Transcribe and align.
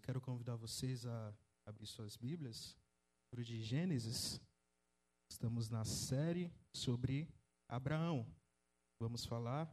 Eu 0.00 0.02
quero 0.02 0.20
convidar 0.22 0.56
vocês 0.56 1.04
a 1.04 1.34
abrir 1.66 1.86
suas 1.86 2.16
Bíblias, 2.16 2.74
livro 3.30 3.44
de 3.44 3.62
Gênesis. 3.62 4.40
Estamos 5.30 5.68
na 5.68 5.84
série 5.84 6.50
sobre 6.72 7.28
Abraão. 7.68 8.26
Vamos 8.98 9.26
falar 9.26 9.70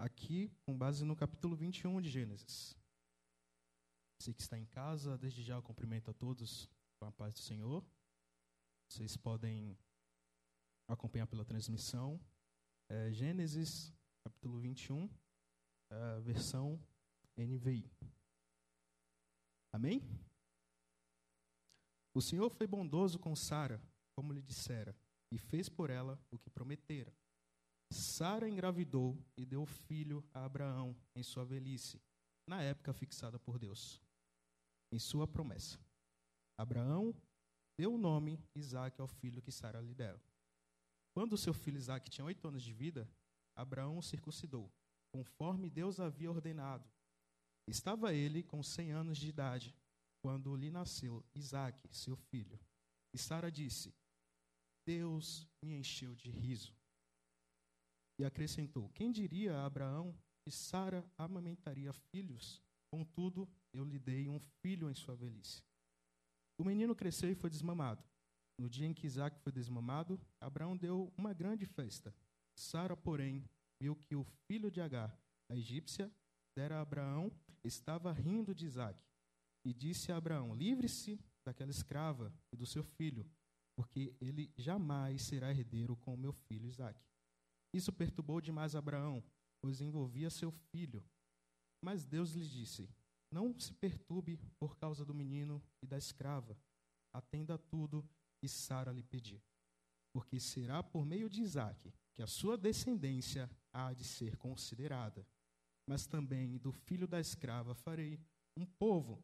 aqui 0.00 0.50
com 0.62 0.76
base 0.76 1.04
no 1.04 1.14
capítulo 1.14 1.54
21 1.54 2.00
de 2.00 2.10
Gênesis. 2.10 2.76
Você 4.18 4.34
que 4.34 4.42
está 4.42 4.58
em 4.58 4.66
casa, 4.66 5.16
desde 5.16 5.44
já 5.44 5.54
eu 5.54 5.62
cumprimento 5.62 6.10
a 6.10 6.14
todos 6.14 6.68
com 6.98 7.06
a 7.06 7.12
paz 7.12 7.32
do 7.32 7.38
Senhor. 7.38 7.86
Vocês 8.90 9.16
podem 9.16 9.78
acompanhar 10.88 11.28
pela 11.28 11.44
transmissão. 11.44 12.20
É, 12.88 13.12
Gênesis, 13.12 13.94
capítulo 14.24 14.58
21, 14.58 15.08
é, 15.92 16.20
versão 16.20 16.84
NVI. 17.36 17.88
Amém? 19.72 20.02
O 22.14 22.22
Senhor 22.22 22.48
foi 22.50 22.66
bondoso 22.66 23.18
com 23.18 23.36
Sara, 23.36 23.80
como 24.14 24.32
lhe 24.32 24.40
dissera, 24.40 24.96
e 25.30 25.38
fez 25.38 25.68
por 25.68 25.90
ela 25.90 26.18
o 26.30 26.38
que 26.38 26.48
prometera. 26.48 27.12
Sara 27.92 28.48
engravidou 28.48 29.22
e 29.36 29.44
deu 29.44 29.64
filho 29.66 30.24
a 30.32 30.44
Abraão 30.44 30.96
em 31.14 31.22
sua 31.22 31.44
velhice, 31.44 32.00
na 32.48 32.62
época 32.62 32.92
fixada 32.92 33.38
por 33.38 33.58
Deus, 33.58 34.00
em 34.92 34.98
sua 34.98 35.26
promessa. 35.26 35.78
Abraão 36.58 37.14
deu 37.78 37.94
o 37.94 37.98
nome 37.98 38.42
Isaac 38.54 39.00
ao 39.00 39.06
filho 39.06 39.42
que 39.42 39.52
Sara 39.52 39.80
lhe 39.80 39.94
dera. 39.94 40.20
Quando 41.14 41.36
seu 41.36 41.52
filho 41.52 41.76
Isaac 41.76 42.08
tinha 42.10 42.24
oito 42.24 42.48
anos 42.48 42.62
de 42.62 42.72
vida, 42.72 43.08
Abraão 43.54 43.98
o 43.98 44.02
circuncidou, 44.02 44.72
conforme 45.12 45.70
Deus 45.70 46.00
havia 46.00 46.30
ordenado. 46.30 46.88
Estava 47.66 48.14
ele 48.14 48.42
com 48.42 48.62
cem 48.62 48.92
anos 48.92 49.18
de 49.18 49.28
idade, 49.28 49.74
quando 50.22 50.54
lhe 50.54 50.70
nasceu 50.70 51.24
Isaac, 51.34 51.86
seu 51.90 52.16
filho. 52.16 52.58
E 53.12 53.18
Sara 53.18 53.50
disse: 53.50 53.94
Deus 54.86 55.48
me 55.60 55.74
encheu 55.74 56.14
de 56.14 56.30
riso. 56.30 56.72
E 58.18 58.24
acrescentou: 58.24 58.88
Quem 58.90 59.10
diria 59.10 59.56
a 59.56 59.66
Abraão 59.66 60.16
que 60.42 60.50
Sara 60.50 61.04
amamentaria 61.18 61.92
filhos? 61.92 62.62
Contudo, 62.88 63.48
eu 63.72 63.84
lhe 63.84 63.98
dei 63.98 64.28
um 64.28 64.38
filho 64.38 64.88
em 64.88 64.94
sua 64.94 65.16
velhice. 65.16 65.62
O 66.56 66.64
menino 66.64 66.94
cresceu 66.94 67.30
e 67.30 67.34
foi 67.34 67.50
desmamado. 67.50 68.02
No 68.58 68.70
dia 68.70 68.86
em 68.86 68.94
que 68.94 69.06
Isaac 69.06 69.38
foi 69.40 69.52
desmamado, 69.52 70.18
Abraão 70.40 70.76
deu 70.76 71.12
uma 71.16 71.34
grande 71.34 71.66
festa. 71.66 72.14
Sara, 72.54 72.96
porém, 72.96 73.44
viu 73.78 73.94
que 73.94 74.16
o 74.16 74.24
filho 74.24 74.70
de 74.70 74.80
Agar, 74.80 75.14
a 75.50 75.56
egípcia, 75.56 76.10
dera 76.56 76.78
a 76.78 76.80
Abraão, 76.80 77.30
estava 77.62 78.10
rindo 78.10 78.54
de 78.54 78.64
Isaac. 78.64 78.98
E 79.62 79.74
disse 79.74 80.10
a 80.10 80.16
Abraão: 80.16 80.54
Livre-se 80.54 81.20
daquela 81.44 81.70
escrava 81.70 82.32
e 82.50 82.56
do 82.56 82.64
seu 82.64 82.82
filho, 82.82 83.28
porque 83.76 84.16
ele 84.20 84.50
jamais 84.56 85.22
será 85.22 85.50
herdeiro 85.50 85.94
com 85.96 86.14
o 86.14 86.18
meu 86.18 86.32
filho 86.32 86.66
Isaac. 86.66 86.98
Isso 87.72 87.92
perturbou 87.92 88.40
demais 88.40 88.74
Abraão, 88.74 89.22
pois 89.60 89.80
envolvia 89.80 90.30
seu 90.30 90.50
filho. 90.50 91.04
Mas 91.82 92.06
Deus 92.06 92.30
lhe 92.32 92.48
disse: 92.48 92.88
Não 93.30 93.58
se 93.58 93.74
perturbe 93.74 94.38
por 94.58 94.76
causa 94.78 95.04
do 95.04 95.14
menino 95.14 95.62
e 95.82 95.86
da 95.86 95.98
escrava. 95.98 96.58
Atenda 97.12 97.54
a 97.54 97.58
tudo 97.58 98.08
que 98.38 98.48
Sara 98.48 98.92
lhe 98.92 99.02
pedir. 99.02 99.42
Porque 100.12 100.40
será 100.40 100.82
por 100.82 101.04
meio 101.04 101.28
de 101.28 101.42
Isaac 101.42 101.92
que 102.14 102.22
a 102.22 102.26
sua 102.26 102.56
descendência 102.56 103.50
há 103.72 103.92
de 103.92 104.04
ser 104.04 104.36
considerada. 104.36 105.26
Mas 105.88 106.06
também 106.06 106.58
do 106.58 106.72
filho 106.72 107.06
da 107.06 107.20
escrava 107.20 107.74
farei 107.74 108.18
um 108.56 108.66
povo, 108.66 109.22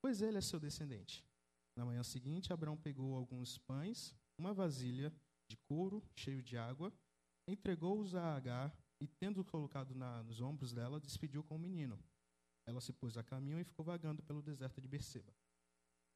pois 0.00 0.22
ele 0.22 0.38
é 0.38 0.40
seu 0.40 0.58
descendente. 0.58 1.24
Na 1.76 1.84
manhã 1.84 2.02
seguinte, 2.02 2.52
Abraão 2.52 2.76
pegou 2.76 3.14
alguns 3.14 3.58
pães, 3.58 4.14
uma 4.38 4.52
vasilha 4.52 5.12
de 5.48 5.56
couro 5.68 6.02
cheio 6.16 6.42
de 6.42 6.56
água, 6.56 6.92
entregou-os 7.48 8.14
a 8.14 8.34
Agar 8.36 8.76
e, 9.00 9.06
tendo 9.06 9.44
colocado 9.44 9.94
na, 9.94 10.22
nos 10.22 10.40
ombros 10.40 10.72
dela, 10.72 11.00
despediu 11.00 11.42
com 11.42 11.56
o 11.56 11.58
menino. 11.58 11.98
Ela 12.66 12.80
se 12.80 12.92
pôs 12.92 13.16
a 13.16 13.22
caminho 13.22 13.60
e 13.60 13.64
ficou 13.64 13.84
vagando 13.84 14.22
pelo 14.22 14.42
deserto 14.42 14.80
de 14.80 14.88
Berseba. 14.88 15.32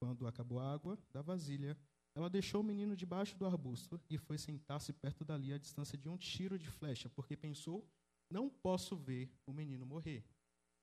Quando 0.00 0.26
acabou 0.26 0.58
a 0.58 0.72
água 0.72 0.98
da 1.12 1.22
vasilha, 1.22 1.78
ela 2.14 2.28
deixou 2.28 2.60
o 2.60 2.64
menino 2.64 2.94
debaixo 2.94 3.38
do 3.38 3.46
arbusto 3.46 4.00
e 4.10 4.18
foi 4.18 4.36
sentar-se 4.36 4.92
perto 4.92 5.24
dali 5.24 5.52
à 5.52 5.58
distância 5.58 5.96
de 5.96 6.08
um 6.08 6.16
tiro 6.16 6.58
de 6.58 6.68
flecha, 6.68 7.08
porque 7.08 7.36
pensou: 7.36 7.88
não 8.32 8.48
posso 8.48 8.96
ver 8.96 9.30
o 9.46 9.52
menino 9.52 9.84
morrer. 9.84 10.24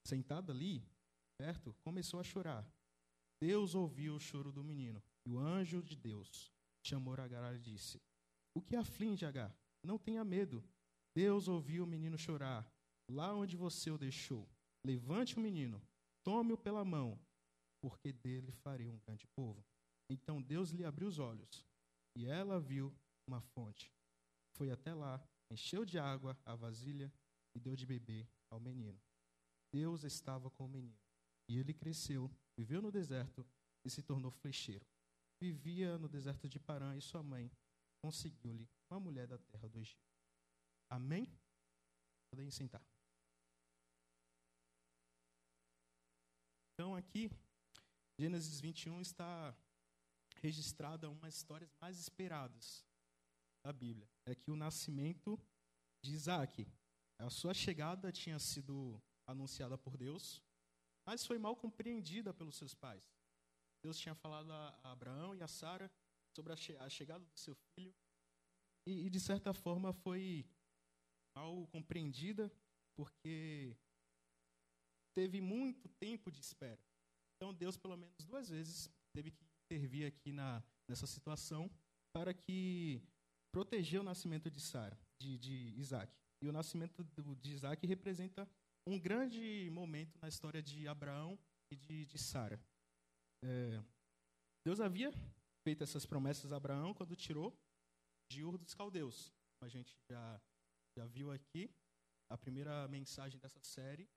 Sentada 0.05 0.53
ali, 0.53 0.87
perto, 1.37 1.73
começou 1.81 2.19
a 2.19 2.23
chorar. 2.23 2.71
Deus 3.41 3.73
ouviu 3.73 4.15
o 4.15 4.19
choro 4.19 4.51
do 4.51 4.63
menino, 4.63 5.01
e 5.25 5.31
o 5.31 5.39
anjo 5.39 5.81
de 5.81 5.95
Deus 5.95 6.51
chamou 6.85 7.15
Agar 7.15 7.55
e 7.55 7.59
disse: 7.59 7.99
O 8.53 8.61
que 8.61 8.75
aflige, 8.75 9.25
Agar? 9.25 9.55
Não 9.83 9.97
tenha 9.97 10.23
medo. 10.23 10.63
Deus 11.15 11.47
ouviu 11.47 11.83
o 11.83 11.87
menino 11.87 12.17
chorar. 12.17 12.71
Lá 13.09 13.33
onde 13.33 13.57
você 13.57 13.89
o 13.89 13.97
deixou, 13.97 14.47
levante 14.85 15.35
o 15.35 15.41
menino, 15.41 15.81
tome-o 16.23 16.57
pela 16.57 16.85
mão, 16.85 17.19
porque 17.81 18.13
dele 18.13 18.51
farei 18.51 18.87
um 18.87 18.99
grande 18.99 19.25
povo. 19.35 19.65
Então 20.07 20.39
Deus 20.39 20.69
lhe 20.69 20.85
abriu 20.85 21.07
os 21.07 21.17
olhos, 21.17 21.65
e 22.15 22.27
ela 22.27 22.59
viu 22.59 22.95
uma 23.27 23.41
fonte. 23.41 23.91
Foi 24.55 24.69
até 24.69 24.93
lá, 24.93 25.23
encheu 25.51 25.83
de 25.83 25.97
água 25.97 26.37
a 26.45 26.55
vasilha 26.55 27.11
e 27.59 27.61
deu 27.61 27.75
de 27.75 27.85
beber 27.85 28.27
ao 28.49 28.59
menino. 28.59 28.99
Deus 29.71 30.03
estava 30.03 30.49
com 30.49 30.65
o 30.65 30.69
menino, 30.69 30.97
e 31.47 31.57
ele 31.57 31.73
cresceu, 31.73 32.31
viveu 32.57 32.81
no 32.81 32.91
deserto 32.91 33.45
e 33.83 33.89
se 33.89 34.01
tornou 34.01 34.31
flecheiro. 34.31 34.85
Vivia 35.41 35.97
no 35.97 36.07
deserto 36.09 36.47
de 36.47 36.59
Parã 36.59 36.95
e 36.95 37.01
sua 37.01 37.21
mãe 37.21 37.51
conseguiu-lhe 38.01 38.67
uma 38.89 38.99
mulher 38.99 39.27
da 39.27 39.37
terra 39.37 39.67
do 39.67 39.77
Egito. 39.77 40.01
Amém? 40.89 41.27
Podem 42.31 42.49
sentar. 42.49 42.81
Então, 46.73 46.95
aqui, 46.95 47.29
Gênesis 48.17 48.59
21 48.59 49.01
está 49.01 49.55
registrada 50.37 51.09
uma 51.09 51.21
das 51.21 51.35
histórias 51.35 51.69
mais 51.81 51.99
esperadas 51.99 52.85
da 53.65 53.73
Bíblia. 53.73 54.09
É 54.25 54.33
que 54.33 54.49
o 54.49 54.55
nascimento 54.55 55.39
de 56.01 56.13
Isaac. 56.13 56.65
A 57.19 57.29
sua 57.29 57.53
chegada 57.53 58.11
tinha 58.11 58.39
sido 58.39 59.01
anunciada 59.27 59.77
por 59.77 59.97
Deus, 59.97 60.41
mas 61.05 61.25
foi 61.25 61.37
mal 61.37 61.55
compreendida 61.55 62.33
pelos 62.33 62.55
seus 62.55 62.73
pais. 62.73 63.03
Deus 63.83 63.99
tinha 63.99 64.15
falado 64.15 64.51
a 64.51 64.79
Abraão 64.83 65.35
e 65.35 65.43
a 65.43 65.47
Sara 65.47 65.91
sobre 66.35 66.53
a 66.53 66.89
chegada 66.89 67.25
do 67.25 67.37
seu 67.37 67.55
filho 67.75 67.93
e, 68.87 69.05
e, 69.05 69.09
de 69.09 69.19
certa 69.19 69.53
forma 69.53 69.91
foi 69.91 70.45
mal 71.35 71.67
compreendida 71.67 72.51
porque 72.95 73.75
teve 75.13 75.41
muito 75.41 75.87
tempo 75.89 76.31
de 76.31 76.39
espera. 76.39 76.79
Então 77.35 77.53
Deus 77.53 77.77
pelo 77.77 77.97
menos 77.97 78.25
duas 78.25 78.49
vezes 78.49 78.89
teve 79.13 79.31
que 79.31 79.43
intervir 79.65 80.07
aqui 80.07 80.31
na, 80.31 80.63
nessa 80.87 81.07
situação 81.07 81.69
para 82.13 82.33
que 82.33 83.01
proteger 83.51 83.99
o 83.99 84.03
nascimento 84.03 84.49
de 84.49 84.59
Sara, 84.59 84.97
de, 85.19 85.37
de 85.37 85.73
Isaac. 85.77 86.13
E 86.41 86.47
o 86.47 86.51
nascimento 86.51 87.03
de 87.03 87.51
Isaac 87.51 87.85
representa 87.85 88.47
um 88.87 88.99
grande 88.99 89.69
momento 89.71 90.17
na 90.21 90.27
história 90.27 90.61
de 90.61 90.87
Abraão 90.87 91.37
e 91.71 91.75
de, 91.75 92.05
de 92.05 92.17
Sara. 92.17 92.59
É, 93.43 93.83
Deus 94.65 94.79
havia 94.79 95.11
feito 95.63 95.83
essas 95.83 96.05
promessas 96.05 96.51
a 96.51 96.57
Abraão 96.57 96.93
quando 96.93 97.15
tirou 97.15 97.57
de 98.31 98.43
Ur 98.43 98.57
dos 98.57 98.73
Caldeus. 98.73 99.33
A 99.61 99.67
gente 99.67 99.95
já, 100.09 100.41
já 100.97 101.05
viu 101.05 101.31
aqui 101.31 101.69
a 102.31 102.37
primeira 102.37 102.87
mensagem 102.87 103.39
dessa 103.39 103.59
série. 103.61 104.09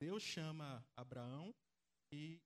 Deus 0.00 0.22
chama 0.22 0.84
Abraão 0.96 1.54
e 2.12 2.40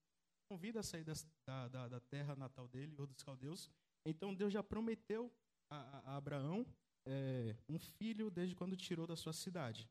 convida 0.50 0.80
a 0.80 0.82
sair 0.82 1.04
da, 1.04 1.68
da, 1.68 1.88
da 1.88 2.00
terra 2.00 2.36
natal 2.36 2.68
dele, 2.68 2.94
Ur 2.98 3.06
dos 3.06 3.22
Caldeus. 3.22 3.70
Então 4.06 4.34
Deus 4.34 4.52
já 4.52 4.62
prometeu 4.62 5.32
a, 5.70 6.12
a 6.12 6.16
Abraão 6.16 6.66
é, 7.06 7.56
um 7.68 7.78
filho 7.78 8.30
desde 8.30 8.54
quando 8.54 8.76
tirou 8.76 9.06
da 9.06 9.16
sua 9.16 9.32
cidade. 9.32 9.88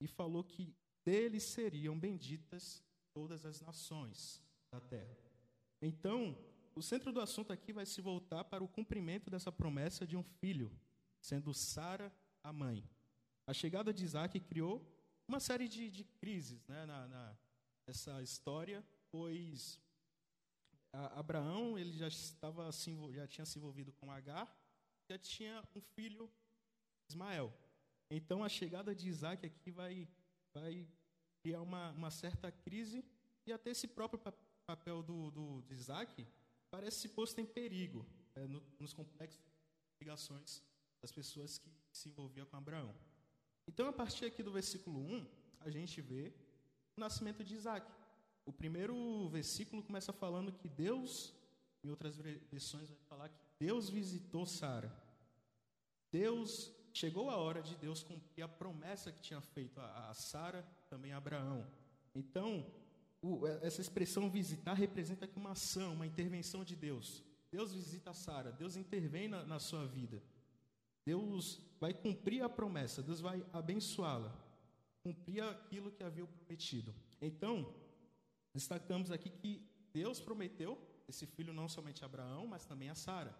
E 0.00 0.06
falou 0.06 0.42
que 0.42 0.74
dele 1.04 1.38
seriam 1.38 1.98
benditas 1.98 2.82
todas 3.12 3.44
as 3.44 3.60
nações 3.60 4.42
da 4.70 4.80
terra. 4.80 5.16
Então, 5.80 6.36
o 6.74 6.82
centro 6.82 7.12
do 7.12 7.20
assunto 7.20 7.52
aqui 7.52 7.72
vai 7.72 7.86
se 7.86 8.00
voltar 8.00 8.44
para 8.44 8.64
o 8.64 8.68
cumprimento 8.68 9.30
dessa 9.30 9.52
promessa 9.52 10.06
de 10.06 10.16
um 10.16 10.22
filho, 10.22 10.72
sendo 11.20 11.54
Sara 11.54 12.12
a 12.42 12.52
mãe. 12.52 12.88
A 13.46 13.52
chegada 13.52 13.92
de 13.92 14.04
Isaac 14.04 14.40
criou 14.40 14.84
uma 15.28 15.40
série 15.40 15.68
de, 15.68 15.90
de 15.90 16.04
crises 16.04 16.66
né, 16.66 16.84
na, 16.86 17.06
na, 17.06 17.36
nessa 17.86 18.22
história, 18.22 18.84
pois 19.10 19.80
Abraão 20.92 21.78
ele 21.78 21.92
já 21.92 22.08
estava 22.08 22.70
já 23.12 23.26
tinha 23.26 23.44
se 23.44 23.58
envolvido 23.58 23.92
com 23.92 24.10
Agar, 24.10 24.48
já 25.08 25.18
tinha 25.18 25.62
um 25.74 25.80
filho 25.80 26.30
Ismael. 27.08 27.52
Então 28.10 28.44
a 28.44 28.48
chegada 28.48 28.94
de 28.94 29.08
Isaac 29.08 29.44
aqui 29.46 29.70
vai 29.70 30.08
vai 30.52 30.86
criar 31.42 31.60
uma, 31.60 31.90
uma 31.90 32.10
certa 32.10 32.50
crise 32.50 33.04
e 33.46 33.52
até 33.52 33.70
esse 33.70 33.88
próprio 33.88 34.20
papel 34.66 35.02
do, 35.02 35.30
do, 35.30 35.62
de 35.62 35.74
Isaac 35.74 36.26
parece 36.70 37.08
posto 37.08 37.40
em 37.40 37.46
perigo 37.46 38.06
é, 38.34 38.46
no, 38.46 38.62
nos 38.78 38.92
complexos 38.92 39.40
ligações 40.00 40.62
das 41.00 41.12
pessoas 41.12 41.58
que 41.58 41.70
se 41.92 42.08
envolviam 42.08 42.46
com 42.46 42.56
Abraão. 42.56 42.94
Então, 43.66 43.88
a 43.88 43.92
partir 43.92 44.24
aqui 44.26 44.42
do 44.42 44.52
versículo 44.52 45.00
1, 45.00 45.26
a 45.60 45.70
gente 45.70 46.00
vê 46.00 46.32
o 46.96 47.00
nascimento 47.00 47.42
de 47.44 47.54
Isaac. 47.54 47.90
O 48.44 48.52
primeiro 48.52 49.28
versículo 49.28 49.82
começa 49.82 50.12
falando 50.12 50.52
que 50.52 50.68
Deus, 50.68 51.34
em 51.82 51.90
outras 51.90 52.16
versões, 52.16 52.88
vai 52.88 52.98
falar 53.08 53.28
que 53.28 53.40
Deus 53.58 53.88
visitou 53.88 54.44
Sara. 54.44 54.92
Deus, 56.10 56.72
chegou 56.94 57.28
a 57.28 57.36
hora 57.36 57.60
de 57.60 57.74
Deus 57.76 58.02
cumprir 58.04 58.42
a 58.44 58.48
promessa 58.48 59.10
que 59.10 59.20
tinha 59.20 59.40
feito 59.40 59.80
a, 59.80 60.10
a 60.10 60.14
Sara, 60.14 60.64
também 60.88 61.12
a 61.12 61.16
Abraão. 61.16 61.66
Então, 62.14 62.64
o, 63.20 63.46
essa 63.62 63.80
expressão 63.80 64.30
visitar 64.30 64.74
representa 64.74 65.24
aqui 65.24 65.36
uma 65.36 65.50
ação, 65.50 65.94
uma 65.94 66.06
intervenção 66.06 66.64
de 66.64 66.76
Deus. 66.76 67.22
Deus 67.50 67.74
visita 67.74 68.14
Sara, 68.14 68.52
Deus 68.52 68.76
intervém 68.76 69.26
na, 69.26 69.44
na 69.44 69.58
sua 69.58 69.84
vida. 69.86 70.22
Deus 71.04 71.60
vai 71.80 71.92
cumprir 71.92 72.42
a 72.42 72.48
promessa, 72.48 73.02
Deus 73.02 73.20
vai 73.20 73.44
abençoá-la, 73.52 74.32
cumprir 75.02 75.42
aquilo 75.42 75.90
que 75.90 76.02
havia 76.02 76.24
prometido. 76.26 76.94
Então, 77.20 77.74
destacamos 78.54 79.10
aqui 79.10 79.30
que 79.30 79.68
Deus 79.92 80.20
prometeu 80.20 80.78
esse 81.08 81.26
filho 81.26 81.52
não 81.52 81.68
somente 81.68 82.02
a 82.02 82.06
Abraão, 82.06 82.46
mas 82.46 82.64
também 82.64 82.88
a 82.88 82.94
Sara. 82.94 83.36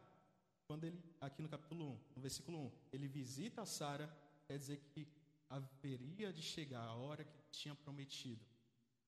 Quando 0.67 0.85
ele, 0.85 0.99
aqui 1.21 1.43
no 1.43 1.49
capítulo 1.49 1.85
1, 1.85 2.01
no 2.17 2.23
versículo 2.23 2.59
1, 2.59 2.73
ele 2.93 3.09
visita 3.09 3.67
Sara, 3.67 4.09
quer 4.47 4.59
dizer 4.59 4.79
que 4.93 5.07
haveria 5.49 6.33
de 6.33 6.43
chegar 6.43 6.83
a 6.83 6.95
hora 6.95 7.25
que 7.25 7.43
tinha 7.51 7.75
prometido 7.75 8.45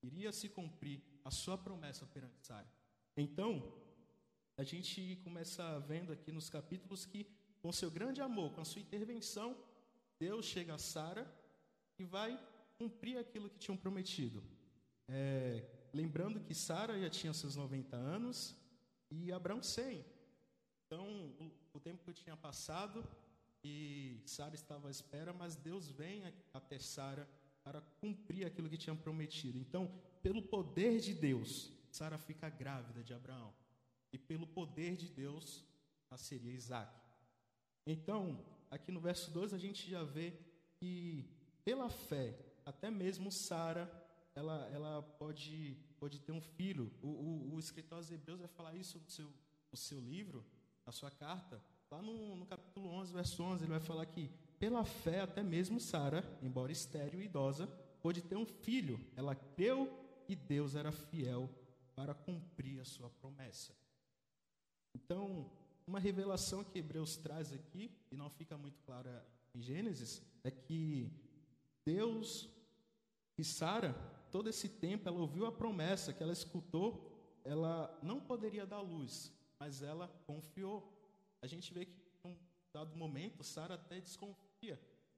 iria 0.06 0.32
se 0.32 0.49
cumprir 0.49 1.03
a 1.25 1.31
sua 1.31 1.58
promessa 1.58 2.06
perante 2.06 2.38
Sara. 2.41 2.69
Então, 3.17 3.73
a 4.56 4.62
gente 4.62 5.17
começa 5.25 5.79
vendo 5.81 6.12
aqui 6.12 6.31
nos 6.31 6.49
capítulos 6.49 7.05
que, 7.05 7.26
com 7.61 7.73
seu 7.73 7.91
grande 7.91 8.20
amor, 8.20 8.52
com 8.52 8.61
a 8.61 8.64
sua 8.64 8.81
intervenção, 8.81 9.56
Deus 10.19 10.47
chega 10.47 10.75
a 10.75 10.79
Sara 10.79 11.26
e 11.99 12.05
vai 12.05 12.38
cumprir 12.79 13.19
aquilo 13.19 13.50
que 13.50 13.59
tinham 13.59 13.76
prometido. 13.76 14.43
É, 15.09 15.64
lembrando 15.93 16.41
que 16.41 16.55
Sara 16.55 16.99
já 17.00 17.11
tinha 17.11 17.32
seus 17.32 17.56
90 17.56 17.97
anos 17.97 18.55
e 19.11 19.32
Abraão 19.32 19.62
100. 19.62 20.05
Então, 20.87 21.33
o, 21.75 21.81
tempo 21.81 22.05
que 22.05 22.12
tinha 22.12 22.37
passado 22.37 23.05
e 23.62 24.21
Sara 24.25 24.55
estava 24.55 24.87
à 24.87 24.91
espera, 24.91 25.33
mas 25.33 25.56
Deus 25.56 25.91
vem 25.91 26.23
até 26.55 26.79
Sara 26.79 27.29
para 27.65 27.81
cumprir 28.00 28.47
aquilo 28.47 28.71
que 28.71 28.79
tinha 28.79 28.94
prometido. 28.94 29.59
Então, 29.59 29.91
pelo 30.23 30.41
poder 30.41 31.00
de 31.00 31.12
Deus, 31.12 31.73
Sara 31.91 32.17
fica 32.19 32.49
grávida 32.49 33.03
de 33.03 33.12
Abraão. 33.12 33.53
E 34.12 34.19
pelo 34.19 34.47
poder 34.47 34.94
de 34.94 35.09
Deus, 35.09 35.65
nasceria 36.09 36.53
Isaac. 36.53 36.94
Então, 37.85 38.41
aqui 38.71 38.93
no 38.93 39.00
verso 39.00 39.33
2, 39.33 39.55
a 39.55 39.59
gente 39.59 39.91
já 39.91 40.05
vê 40.05 40.38
que, 40.77 41.29
pela 41.65 41.91
fé, 41.91 42.38
até 42.65 42.93
mesmo 42.93 43.33
Sara, 43.33 43.91
ela, 44.37 44.69
ela 44.73 45.03
pode, 45.03 45.77
pode 45.99 46.21
ter 46.21 46.31
um 46.31 46.41
filho. 46.41 46.93
O, 47.03 47.09
o, 47.09 47.55
o 47.55 47.59
escritor 47.59 47.99
aos 47.99 48.09
Hebreus 48.09 48.38
vai 48.38 48.49
falar 48.49 48.77
isso 48.77 49.00
no 49.00 49.11
seu, 49.11 49.33
no 49.73 49.77
seu 49.77 49.99
livro, 49.99 50.44
na 50.87 50.93
sua 50.93 51.11
carta. 51.11 51.61
Lá 51.91 52.00
no, 52.00 52.37
no 52.37 52.47
capítulo 52.47 52.88
11, 52.88 53.12
verso 53.12 53.43
11, 53.43 53.65
ele 53.65 53.73
vai 53.73 53.81
falar 53.81 54.06
que 54.06 54.31
pela 54.59 54.85
fé, 54.85 55.21
até 55.21 55.43
mesmo 55.43 55.81
Sara, 55.81 56.25
embora 56.41 56.73
estéril 56.73 57.21
e 57.21 57.25
idosa, 57.25 57.67
pôde 58.00 58.23
ter 58.23 58.37
um 58.37 58.47
filho. 58.47 58.99
Ela 59.17 59.35
creu 59.35 59.93
e 60.29 60.35
Deus 60.35 60.75
era 60.75 60.93
fiel 60.93 61.50
para 61.94 62.15
cumprir 62.15 62.81
a 62.81 62.85
sua 62.85 63.11
promessa. 63.11 63.75
Então, 64.94 65.50
uma 65.87 66.00
revelação 66.00 66.65
que 66.65 66.79
Hebreus 66.79 67.17
traz 67.17 67.53
aqui, 67.53 67.91
e 68.11 68.17
não 68.17 68.31
fica 68.31 68.56
muito 68.56 68.81
clara 68.83 69.27
em 69.55 69.61
Gênesis, 69.61 70.23
é 70.43 70.50
que 70.50 71.11
Deus 71.85 72.49
e 73.38 73.44
Sara, 73.44 73.93
todo 74.31 74.49
esse 74.49 74.69
tempo, 74.69 75.09
ela 75.09 75.19
ouviu 75.19 75.47
a 75.47 75.53
promessa 75.53 76.12
que 76.12 76.23
ela 76.23 76.33
escutou, 76.33 77.12
ela 77.44 77.97
não 78.03 78.19
poderia 78.21 78.67
dar 78.67 78.81
luz, 78.81 79.33
mas 79.61 79.82
ela 79.82 80.08
confiou. 80.26 80.93
A 81.43 81.47
gente 81.47 81.73
vê 81.73 81.87
que, 81.87 81.97
num 82.25 82.37
dado 82.73 82.97
momento, 82.97 83.43
Sara 83.44 83.75
até 83.75 84.00
desconfiou 84.00 84.47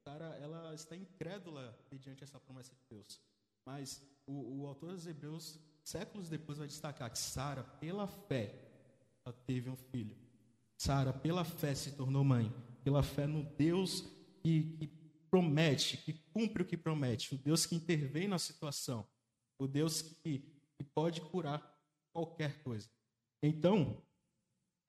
Sara, 0.03 0.25
ela 0.41 0.73
está 0.73 0.95
incrédula 0.95 1.77
mediante 1.91 2.23
essa 2.23 2.39
promessa 2.39 2.73
de 2.73 2.81
Deus. 2.89 3.21
Mas 3.65 4.03
o, 4.25 4.61
o 4.61 4.67
autor 4.67 4.93
dos 4.93 5.05
Hebreus, 5.05 5.59
séculos 5.83 6.29
depois, 6.29 6.57
vai 6.57 6.67
destacar 6.67 7.11
que 7.11 7.19
Sara, 7.19 7.63
pela 7.63 8.07
fé, 8.07 8.53
ela 9.25 9.35
teve 9.45 9.69
um 9.69 9.75
filho. 9.75 10.17
Sara, 10.77 11.13
pela 11.13 11.43
fé, 11.43 11.75
se 11.75 11.95
tornou 11.95 12.23
mãe. 12.23 12.51
Pela 12.83 13.03
fé 13.03 13.27
no 13.27 13.43
Deus 13.55 14.01
que, 14.41 14.77
que 14.77 14.87
promete, 15.29 15.97
que 15.97 16.13
cumpre 16.33 16.63
o 16.63 16.65
que 16.65 16.77
promete. 16.77 17.35
O 17.35 17.37
Deus 17.37 17.65
que 17.65 17.75
intervém 17.75 18.27
na 18.27 18.39
situação. 18.39 19.07
O 19.59 19.67
Deus 19.67 20.01
que, 20.01 20.39
que 20.77 20.83
pode 20.83 21.21
curar 21.21 21.61
qualquer 22.13 22.63
coisa. 22.63 22.89
Então, 23.43 24.01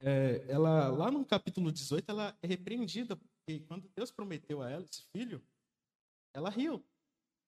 é, 0.00 0.44
ela 0.49 0.88
lá 0.88 1.11
no 1.11 1.25
capítulo 1.25 1.70
18, 1.70 2.11
ela 2.11 2.37
é 2.43 2.47
repreendida 2.47 3.17
porque 3.17 3.61
quando 3.61 3.88
Deus 3.94 4.11
prometeu 4.11 4.62
a 4.62 4.70
ela 4.70 4.85
esse 4.85 5.02
filho, 5.12 5.43
ela 6.35 6.49
riu. 6.50 6.82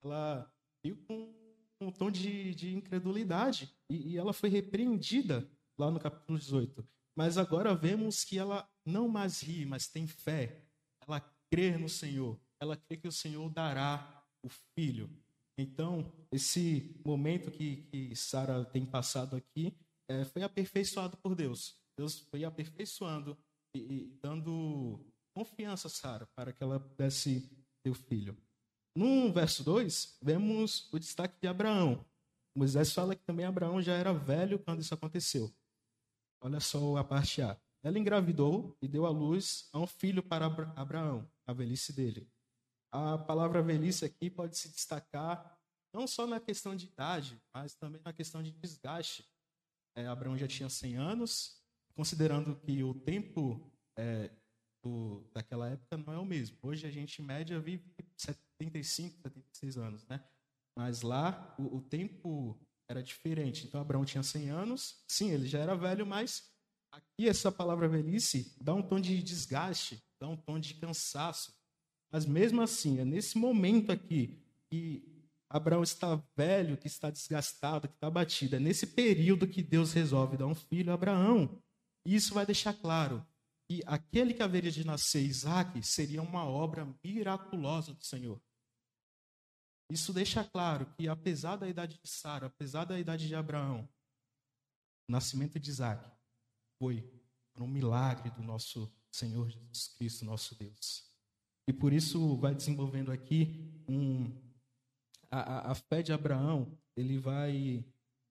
Ela 0.02 0.52
riu 0.84 0.96
com, 1.06 1.32
um 1.81 1.90
tom 1.90 2.10
de, 2.10 2.54
de 2.54 2.75
incredulidade. 2.75 3.75
E, 3.88 4.12
e 4.12 4.19
ela 4.19 4.32
foi 4.32 4.49
repreendida 4.49 5.49
lá 5.78 5.90
no 5.90 5.99
capítulo 5.99 6.38
18. 6.38 6.87
Mas 7.16 7.37
agora 7.37 7.75
vemos 7.75 8.25
que 8.25 8.38
ela 8.38 8.69
não 8.84 9.08
mais 9.08 9.40
ri, 9.43 9.66
mas 9.66 9.88
tem 9.88 10.06
fé. 10.06 10.64
Ela 11.06 11.20
crê 11.50 11.76
no 11.76 11.88
Senhor. 11.88 12.38
Ela 12.60 12.76
crê 12.76 12.96
que 12.96 13.08
o 13.08 13.12
Senhor 13.12 13.48
dará 13.50 14.25
o 14.43 14.48
filho. 14.48 15.10
Então, 15.58 16.10
esse 16.31 17.00
momento 17.05 17.50
que, 17.50 17.82
que 17.90 18.16
Sara 18.16 18.64
tem 18.64 18.87
passado 18.87 19.37
aqui 19.37 19.76
é, 20.08 20.25
foi 20.25 20.43
aperfeiçoado 20.43 21.16
por 21.19 21.34
Deus. 21.34 21.81
Deus 21.96 22.18
foi 22.18 22.44
aperfeiçoando 22.44 23.36
e, 23.74 23.78
e 23.78 24.18
dando 24.22 25.00
confiança 25.34 25.88
a 25.88 25.90
Sara 25.90 26.26
para 26.34 26.52
que 26.52 26.62
ela 26.62 26.78
pudesse 26.78 27.48
ter 27.82 27.90
o 27.90 27.94
filho. 27.94 28.36
No 28.94 29.32
verso 29.32 29.64
2, 29.64 30.18
vemos 30.22 30.92
o 30.92 30.98
destaque 30.98 31.40
de 31.40 31.48
Abraão. 31.48 32.04
Moisés 32.54 32.92
fala 32.92 33.16
que 33.16 33.24
também 33.24 33.46
Abraão 33.46 33.80
já 33.80 33.94
era 33.94 34.12
velho 34.12 34.58
quando 34.58 34.80
isso 34.80 34.92
aconteceu. 34.92 35.50
Olha 36.43 36.60
só 36.60 36.96
a 36.96 37.05
parte 37.05 37.40
A. 37.40 37.58
Ela 37.82 37.98
engravidou 37.98 38.76
e 38.81 38.86
deu 38.86 39.06
à 39.06 39.10
luz 39.10 39.69
a 39.72 39.78
um 39.78 39.86
filho 39.86 40.22
para 40.22 40.46
Abraão, 40.76 41.28
a 41.46 41.52
velhice 41.52 41.93
dele. 41.93 42.28
A 42.93 43.17
palavra 43.17 43.62
velhice 43.62 44.05
aqui 44.05 44.28
pode 44.28 44.56
se 44.56 44.69
destacar 44.69 45.58
não 45.94 46.06
só 46.06 46.26
na 46.26 46.38
questão 46.38 46.76
de 46.76 46.86
idade, 46.86 47.40
mas 47.52 47.74
também 47.74 48.00
na 48.05 48.12
questão 48.12 48.43
de 48.43 48.50
desgaste. 48.50 49.24
É, 49.96 50.06
Abraão 50.06 50.36
já 50.36 50.46
tinha 50.46 50.69
100 50.69 50.96
anos, 50.96 51.61
considerando 51.94 52.56
que 52.56 52.82
o 52.82 52.94
tempo 52.94 53.70
é, 53.96 54.31
do, 54.82 55.25
daquela 55.32 55.69
época 55.69 55.96
não 55.96 56.13
é 56.13 56.19
o 56.19 56.25
mesmo. 56.25 56.58
Hoje 56.63 56.87
a 56.87 56.91
gente, 56.91 57.22
em 57.22 57.25
média, 57.25 57.58
vive 57.61 57.84
75, 58.17 59.17
76 59.22 59.79
anos, 59.79 60.06
né? 60.06 60.22
Mas 60.77 61.03
lá 61.03 61.55
o, 61.58 61.77
o 61.77 61.81
tempo 61.82 62.58
era 62.89 63.03
diferente. 63.03 63.67
Então 63.67 63.81
Abraão 63.81 64.05
tinha 64.05 64.22
100 64.22 64.51
anos, 64.51 65.03
sim, 65.08 65.31
ele 65.31 65.46
já 65.46 65.58
era 65.58 65.77
velho, 65.77 66.06
mas 66.06 66.51
aqui 66.91 67.29
essa 67.29 67.51
palavra 67.51 67.89
velhice 67.89 68.55
dá 68.61 68.75
um 68.75 68.82
tom 68.82 69.01
de 69.01 69.22
desgaste, 69.22 70.03
dá 70.20 70.29
um 70.29 70.37
tom 70.37 70.58
de 70.58 70.75
cansaço. 70.75 71.55
Mas 72.11 72.27
mesmo 72.27 72.61
assim, 72.61 73.01
é 73.01 73.05
nesse 73.05 73.39
momento 73.39 73.91
aqui 73.91 74.39
que 74.70 75.13
Abraão 75.49 75.82
está 75.82 76.22
velho, 76.37 76.77
que 76.77 76.87
está 76.87 77.11
desgastado, 77.11 77.89
que 77.89 77.94
está 77.94 78.11
batido, 78.11 78.56
é 78.56 78.58
nesse 78.58 78.87
período 78.87 79.46
que 79.46 79.63
Deus 79.63 79.93
resolve 79.93 80.37
dar 80.37 80.46
um 80.46 80.55
filho 80.55 80.91
a 80.91 80.94
Abraão. 80.94 81.63
E 82.04 82.14
isso 82.14 82.34
vai 82.34 82.44
deixar 82.44 82.74
claro 82.74 83.24
que 83.68 83.82
aquele 83.86 84.34
que 84.34 84.42
haveria 84.42 84.70
de 84.70 84.84
nascer, 84.84 85.22
Isaac, 85.22 85.82
seria 85.82 86.20
uma 86.22 86.44
obra 86.44 86.86
miraculosa 87.04 87.94
do 87.94 88.04
Senhor. 88.04 88.40
Isso 89.90 90.12
deixa 90.12 90.42
claro 90.42 90.86
que, 90.96 91.06
apesar 91.08 91.56
da 91.56 91.68
idade 91.68 92.00
de 92.02 92.08
Sara, 92.08 92.46
apesar 92.46 92.84
da 92.84 92.98
idade 92.98 93.28
de 93.28 93.34
Abraão, 93.34 93.88
o 95.08 95.12
nascimento 95.12 95.58
de 95.60 95.70
Isaac 95.70 96.10
foi 96.78 97.08
um 97.58 97.66
milagre 97.66 98.30
do 98.30 98.42
nosso 98.42 98.90
Senhor 99.12 99.50
Jesus 99.50 99.88
Cristo, 99.88 100.24
nosso 100.24 100.54
Deus. 100.54 101.04
E 101.68 101.72
por 101.72 101.92
isso 101.92 102.36
vai 102.38 102.54
desenvolvendo 102.54 103.12
aqui 103.12 103.70
um, 103.88 104.32
a, 105.30 105.70
a 105.70 105.74
fé 105.74 106.02
de 106.02 106.12
Abraão, 106.12 106.78
ele 106.96 107.18
vai 107.18 107.84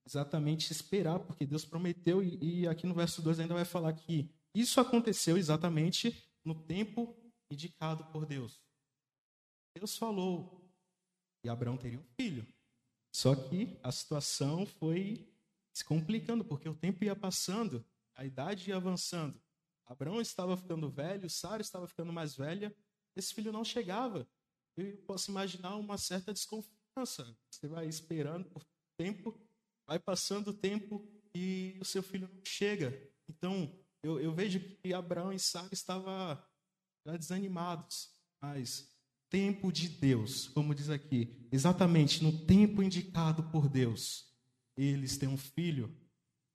exatamente 0.06 0.72
esperar, 0.72 1.20
porque 1.20 1.46
Deus 1.46 1.64
prometeu, 1.64 2.22
e, 2.22 2.62
e 2.62 2.68
aqui 2.68 2.86
no 2.86 2.94
verso 2.94 3.22
2 3.22 3.40
ainda 3.40 3.54
vai 3.54 3.64
falar 3.64 3.92
que 3.92 4.30
isso 4.54 4.80
aconteceu 4.80 5.36
exatamente 5.36 6.24
no 6.44 6.54
tempo 6.54 7.16
indicado 7.50 8.04
por 8.06 8.26
Deus. 8.26 8.60
Deus 9.74 9.96
falou 9.96 10.62
e 11.44 11.48
Abraão 11.48 11.76
teria 11.76 11.98
um 11.98 12.06
filho. 12.20 12.46
Só 13.14 13.34
que 13.34 13.78
a 13.82 13.92
situação 13.92 14.66
foi 14.66 15.28
se 15.74 15.84
complicando, 15.84 16.44
porque 16.44 16.68
o 16.68 16.74
tempo 16.74 17.04
ia 17.04 17.16
passando, 17.16 17.84
a 18.14 18.24
idade 18.24 18.70
ia 18.70 18.76
avançando. 18.76 19.40
Abraão 19.86 20.20
estava 20.20 20.56
ficando 20.56 20.90
velho, 20.90 21.28
Sara 21.28 21.60
estava 21.60 21.86
ficando 21.86 22.12
mais 22.12 22.36
velha, 22.36 22.74
esse 23.16 23.34
filho 23.34 23.52
não 23.52 23.64
chegava. 23.64 24.26
Eu 24.76 24.96
posso 25.06 25.30
imaginar 25.30 25.76
uma 25.76 25.98
certa 25.98 26.32
desconfiança. 26.32 27.36
Você 27.50 27.68
vai 27.68 27.86
esperando 27.86 28.48
por 28.48 28.64
tempo, 28.96 29.38
vai 29.86 29.98
passando 29.98 30.48
o 30.48 30.54
tempo 30.54 31.06
e 31.34 31.76
o 31.80 31.84
seu 31.84 32.02
filho 32.02 32.28
não 32.32 32.42
chega. 32.44 33.10
Então, 33.28 33.72
eu, 34.02 34.20
eu 34.20 34.32
vejo 34.34 34.60
que 34.60 34.92
Abraão 34.92 35.32
e 35.32 35.38
Sara 35.38 35.68
estavam 35.72 36.38
já 37.06 37.16
desanimados, 37.16 38.10
mas 38.40 38.92
tempo 39.30 39.72
de 39.72 39.88
Deus, 39.88 40.48
como 40.48 40.74
diz 40.74 40.90
aqui, 40.90 41.48
exatamente 41.50 42.22
no 42.22 42.44
tempo 42.44 42.82
indicado 42.82 43.44
por 43.50 43.68
Deus, 43.68 44.30
eles 44.76 45.16
têm 45.16 45.28
um 45.28 45.38
filho. 45.38 45.94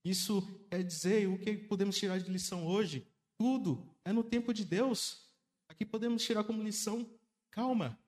Isso 0.05 0.41
quer 0.69 0.83
dizer 0.83 1.27
o 1.27 1.39
que 1.39 1.57
podemos 1.57 1.97
tirar 1.97 2.19
de 2.19 2.31
lição 2.31 2.67
hoje? 2.67 3.07
Tudo 3.37 3.95
é 4.05 4.13
no 4.13 4.23
tempo 4.23 4.53
de 4.53 4.63
Deus. 4.63 5.27
Aqui 5.67 5.85
podemos 5.85 6.23
tirar 6.23 6.43
como 6.43 6.63
lição 6.63 7.09
calma. 7.51 7.99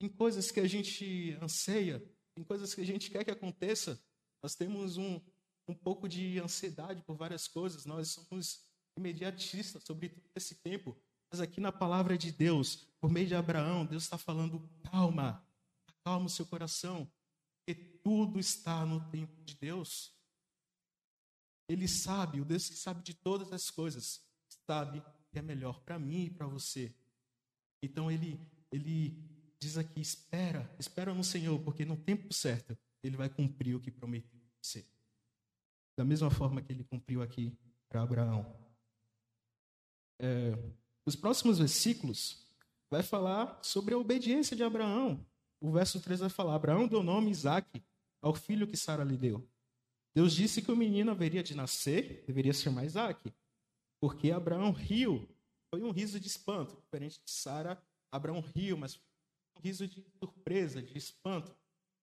Em 0.00 0.08
coisas 0.08 0.50
que 0.50 0.60
a 0.60 0.66
gente 0.66 1.36
anseia, 1.40 2.02
em 2.36 2.42
coisas 2.42 2.74
que 2.74 2.80
a 2.80 2.84
gente 2.84 3.10
quer 3.10 3.24
que 3.24 3.30
aconteça, 3.30 4.02
nós 4.42 4.54
temos 4.54 4.96
um, 4.96 5.20
um 5.68 5.74
pouco 5.74 6.08
de 6.08 6.38
ansiedade 6.38 7.02
por 7.02 7.16
várias 7.16 7.48
coisas, 7.48 7.84
nós 7.84 8.08
somos 8.08 8.64
imediatistas 8.96 9.82
sobre 9.82 10.22
esse 10.34 10.54
tempo. 10.56 10.96
Mas 11.30 11.40
aqui 11.40 11.60
na 11.60 11.72
palavra 11.72 12.16
de 12.16 12.30
Deus, 12.30 12.86
por 13.00 13.10
meio 13.10 13.26
de 13.26 13.34
Abraão, 13.34 13.84
Deus 13.84 14.04
está 14.04 14.16
falando: 14.16 14.68
calma, 14.84 15.44
calma 16.04 16.26
o 16.26 16.30
seu 16.30 16.46
coração, 16.46 17.10
porque 17.58 17.74
tudo 17.74 18.38
está 18.38 18.86
no 18.86 19.00
tempo 19.10 19.42
de 19.44 19.54
Deus. 19.56 20.14
Ele 21.68 21.88
sabe, 21.88 22.40
o 22.40 22.44
Deus 22.44 22.68
que 22.68 22.76
sabe 22.76 23.02
de 23.02 23.12
todas 23.12 23.52
as 23.52 23.70
coisas, 23.70 24.24
sabe 24.66 25.02
que 25.32 25.38
é 25.38 25.42
melhor 25.42 25.80
para 25.80 25.98
mim 25.98 26.26
e 26.26 26.30
para 26.30 26.46
você. 26.46 26.94
Então 27.82 28.10
ele, 28.10 28.40
ele 28.70 29.18
diz 29.58 29.76
aqui: 29.76 30.00
espera, 30.00 30.72
espera 30.78 31.12
no 31.12 31.24
Senhor, 31.24 31.58
porque 31.60 31.84
no 31.84 31.96
tempo 31.96 32.32
certo 32.32 32.78
ele 33.06 33.16
vai 33.16 33.28
cumprir 33.28 33.74
o 33.74 33.80
que 33.80 33.90
prometeu 33.90 34.40
você. 34.62 34.84
Da 35.96 36.04
mesma 36.04 36.30
forma 36.30 36.60
que 36.60 36.72
ele 36.72 36.84
cumpriu 36.84 37.22
aqui 37.22 37.56
para 37.88 38.02
Abraão. 38.02 38.54
É, 40.20 40.52
os 41.04 41.14
próximos 41.14 41.58
versículos 41.58 42.46
vai 42.90 43.02
falar 43.02 43.58
sobre 43.62 43.94
a 43.94 43.98
obediência 43.98 44.56
de 44.56 44.62
Abraão. 44.62 45.24
O 45.60 45.70
verso 45.70 46.00
3 46.00 46.20
vai 46.20 46.28
falar: 46.28 46.54
Abraão 46.54 46.86
deu 46.86 47.02
nome 47.02 47.30
Isaac 47.30 47.82
ao 48.20 48.34
filho 48.34 48.66
que 48.66 48.76
Sara 48.76 49.04
lhe 49.04 49.16
deu. 49.16 49.48
Deus 50.14 50.34
disse 50.34 50.62
que 50.62 50.72
o 50.72 50.76
menino 50.76 51.10
haveria 51.10 51.42
de 51.42 51.54
nascer, 51.54 52.24
deveria 52.26 52.52
ser 52.52 52.70
mais 52.70 52.92
Isaac, 52.92 53.32
porque 54.00 54.30
Abraão 54.30 54.72
riu. 54.72 55.28
Foi 55.68 55.82
um 55.82 55.90
riso 55.90 56.18
de 56.18 56.26
espanto, 56.26 56.76
diferente 56.76 57.20
de 57.22 57.30
Sara. 57.30 57.82
Abraão 58.10 58.40
riu, 58.40 58.76
mas 58.76 58.96
um 59.56 59.60
riso 59.60 59.86
de 59.86 60.02
surpresa, 60.18 60.82
de 60.82 60.96
espanto, 60.96 61.54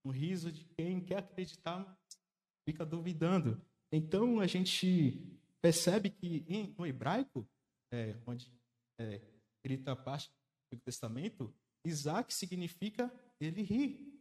um 0.06 0.12
riso 0.12 0.52
de 0.52 0.66
quem 0.66 1.00
quer 1.00 1.20
acreditar, 1.20 1.80
mas 1.80 2.20
fica 2.68 2.86
duvidando. 2.86 3.62
Então 3.92 4.40
a 4.40 4.48
gente 4.48 5.40
percebe 5.62 6.10
que 6.10 6.46
em, 6.48 6.74
no 6.78 6.86
hebraico, 6.86 7.48
é, 7.92 8.16
onde 8.26 8.52
é 9.00 9.22
escrita 9.56 9.92
a 9.94 9.96
parte 9.96 10.32
do 10.72 10.80
Testamento, 10.80 11.54
Isaac 11.86 12.34
significa 12.34 13.12
ele 13.40 13.62
ri. 13.62 14.14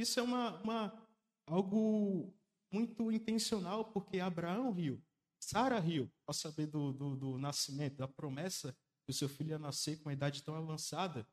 Isso 0.00 0.18
é 0.18 0.22
uma, 0.22 0.60
uma, 0.62 1.08
algo 1.46 2.34
muito 2.72 3.10
intencional, 3.12 3.84
porque 3.92 4.18
Abraão 4.18 4.72
riu, 4.72 5.02
Sara 5.40 5.78
riu 5.78 6.10
ao 6.26 6.34
saber 6.34 6.66
do, 6.66 6.92
do, 6.92 7.16
do 7.16 7.38
nascimento, 7.38 7.96
da 7.96 8.08
promessa 8.08 8.76
que 9.04 9.10
o 9.10 9.14
seu 9.14 9.28
filho 9.28 9.50
ia 9.50 9.58
nascer 9.58 9.98
com 9.98 10.08
uma 10.08 10.12
idade 10.12 10.42
tão 10.42 10.54
avançada. 10.54 11.26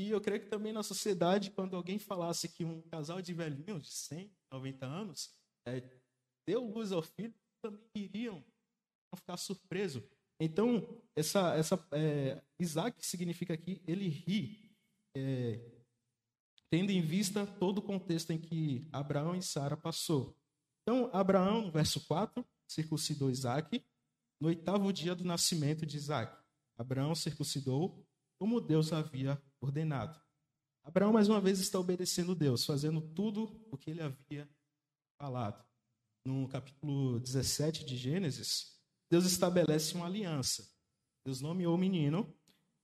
E 0.00 0.08
eu 0.08 0.20
creio 0.20 0.40
que 0.40 0.48
também 0.48 0.72
na 0.72 0.82
sociedade, 0.82 1.50
quando 1.50 1.76
alguém 1.76 1.98
falasse 1.98 2.48
que 2.48 2.64
um 2.64 2.80
casal 2.80 3.20
de 3.20 3.34
velhinhos 3.34 3.82
de 3.82 3.90
100, 3.90 4.32
90 4.50 4.86
anos 4.86 5.30
é, 5.68 5.82
deu 6.48 6.64
luz 6.64 6.90
ao 6.90 7.02
filho, 7.02 7.34
também 7.62 7.82
iriam 7.94 8.42
ficar 9.14 9.36
surpreso. 9.36 10.02
Então, 10.40 11.02
essa, 11.14 11.54
essa 11.54 11.88
é, 11.92 12.42
Isaac 12.58 13.04
significa 13.04 13.52
aqui, 13.52 13.82
ele 13.86 14.08
ri, 14.08 14.74
é, 15.14 15.60
tendo 16.70 16.90
em 16.90 17.02
vista 17.02 17.46
todo 17.46 17.78
o 17.78 17.82
contexto 17.82 18.30
em 18.30 18.38
que 18.38 18.88
Abraão 18.90 19.36
e 19.36 19.42
Sara 19.42 19.76
passou. 19.76 20.34
Então, 20.80 21.10
Abraão, 21.12 21.66
no 21.66 21.70
verso 21.70 22.00
4, 22.06 22.42
circuncidou 22.66 23.30
Isaac 23.30 23.84
no 24.40 24.48
oitavo 24.48 24.90
dia 24.94 25.14
do 25.14 25.24
nascimento 25.24 25.84
de 25.84 25.98
Isaac. 25.98 26.42
Abraão 26.78 27.14
circuncidou 27.14 28.02
como 28.40 28.58
Deus 28.58 28.90
havia 28.90 29.40
ordenado. 29.60 30.18
Abraão, 30.82 31.12
mais 31.12 31.28
uma 31.28 31.42
vez, 31.42 31.60
está 31.60 31.78
obedecendo 31.78 32.34
Deus, 32.34 32.64
fazendo 32.64 33.02
tudo 33.02 33.62
o 33.70 33.76
que 33.76 33.90
ele 33.90 34.00
havia 34.00 34.48
falado. 35.20 35.62
No 36.24 36.48
capítulo 36.48 37.20
17 37.20 37.84
de 37.84 37.98
Gênesis, 37.98 38.80
Deus 39.10 39.26
estabelece 39.26 39.94
uma 39.94 40.06
aliança. 40.06 40.66
Deus 41.22 41.42
nomeou 41.42 41.74
o 41.74 41.78
menino 41.78 42.34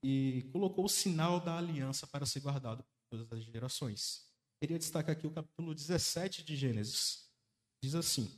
e 0.05 0.47
colocou 0.53 0.85
o 0.85 0.91
sinal 0.91 1.41
da 1.41 1.57
aliança 1.57 2.07
para 2.07 2.27
ser 2.27 2.41
guardado 2.41 2.85
por 2.85 3.19
todas 3.19 3.33
as 3.33 3.43
gerações. 3.43 4.31
Queria 4.61 4.79
destacar 4.79 5.17
aqui 5.17 5.27
o 5.27 5.33
capítulo 5.33 5.75
17 5.75 6.45
de 6.45 6.55
Gênesis. 6.55 7.31
Diz 7.83 7.95
assim: 7.95 8.31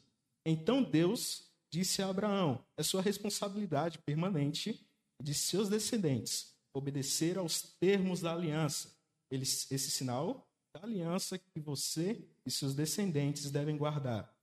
Então 0.46 0.84
Deus 0.84 1.52
disse 1.68 2.00
a 2.00 2.08
Abraão: 2.08 2.64
É 2.76 2.82
sua 2.84 3.02
responsabilidade 3.02 3.98
permanente 3.98 4.88
de 5.20 5.34
seus 5.34 5.68
descendentes 5.68 6.57
obedecer 6.72 7.38
aos 7.38 7.62
termos 7.62 8.20
da 8.20 8.32
aliança. 8.32 8.96
esse 9.30 9.90
sinal 9.90 10.46
da 10.72 10.82
aliança 10.82 11.38
que 11.38 11.60
você 11.60 12.26
e 12.44 12.50
seus 12.50 12.74
descendentes 12.74 13.50
devem 13.50 13.76
guardar. 13.76 14.34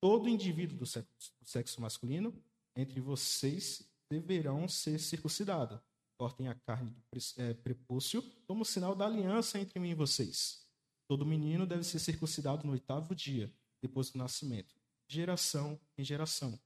Todo 0.00 0.28
indivíduo 0.28 0.78
do 0.78 0.86
sexo, 0.86 1.32
do 1.40 1.48
sexo 1.48 1.80
masculino 1.80 2.34
entre 2.76 3.00
vocês 3.00 3.88
deverão 4.10 4.68
ser 4.68 4.98
circuncidados. 4.98 5.80
Cortem 6.18 6.48
a 6.48 6.54
carne 6.54 6.90
do 6.90 7.18
é, 7.38 7.54
prepúcio 7.54 8.22
como 8.46 8.64
sinal 8.64 8.94
da 8.94 9.06
aliança 9.06 9.58
entre 9.58 9.80
mim 9.80 9.90
e 9.90 9.94
vocês. 9.94 10.64
Todo 11.08 11.26
menino 11.26 11.66
deve 11.66 11.84
ser 11.84 11.98
circuncidado 11.98 12.66
no 12.66 12.72
oitavo 12.72 13.14
dia, 13.14 13.52
depois 13.82 14.10
do 14.10 14.18
nascimento, 14.18 14.74
geração 15.08 15.78
em 15.98 16.04
geração. 16.04 16.58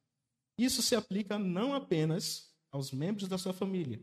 Isso 0.57 0.83
se 0.83 0.95
aplica 0.95 1.39
não 1.39 1.75
apenas 1.75 2.53
aos 2.71 2.93
membros 2.93 3.29
da 3.29 3.39
sua 3.39 3.53
família, 3.53 4.01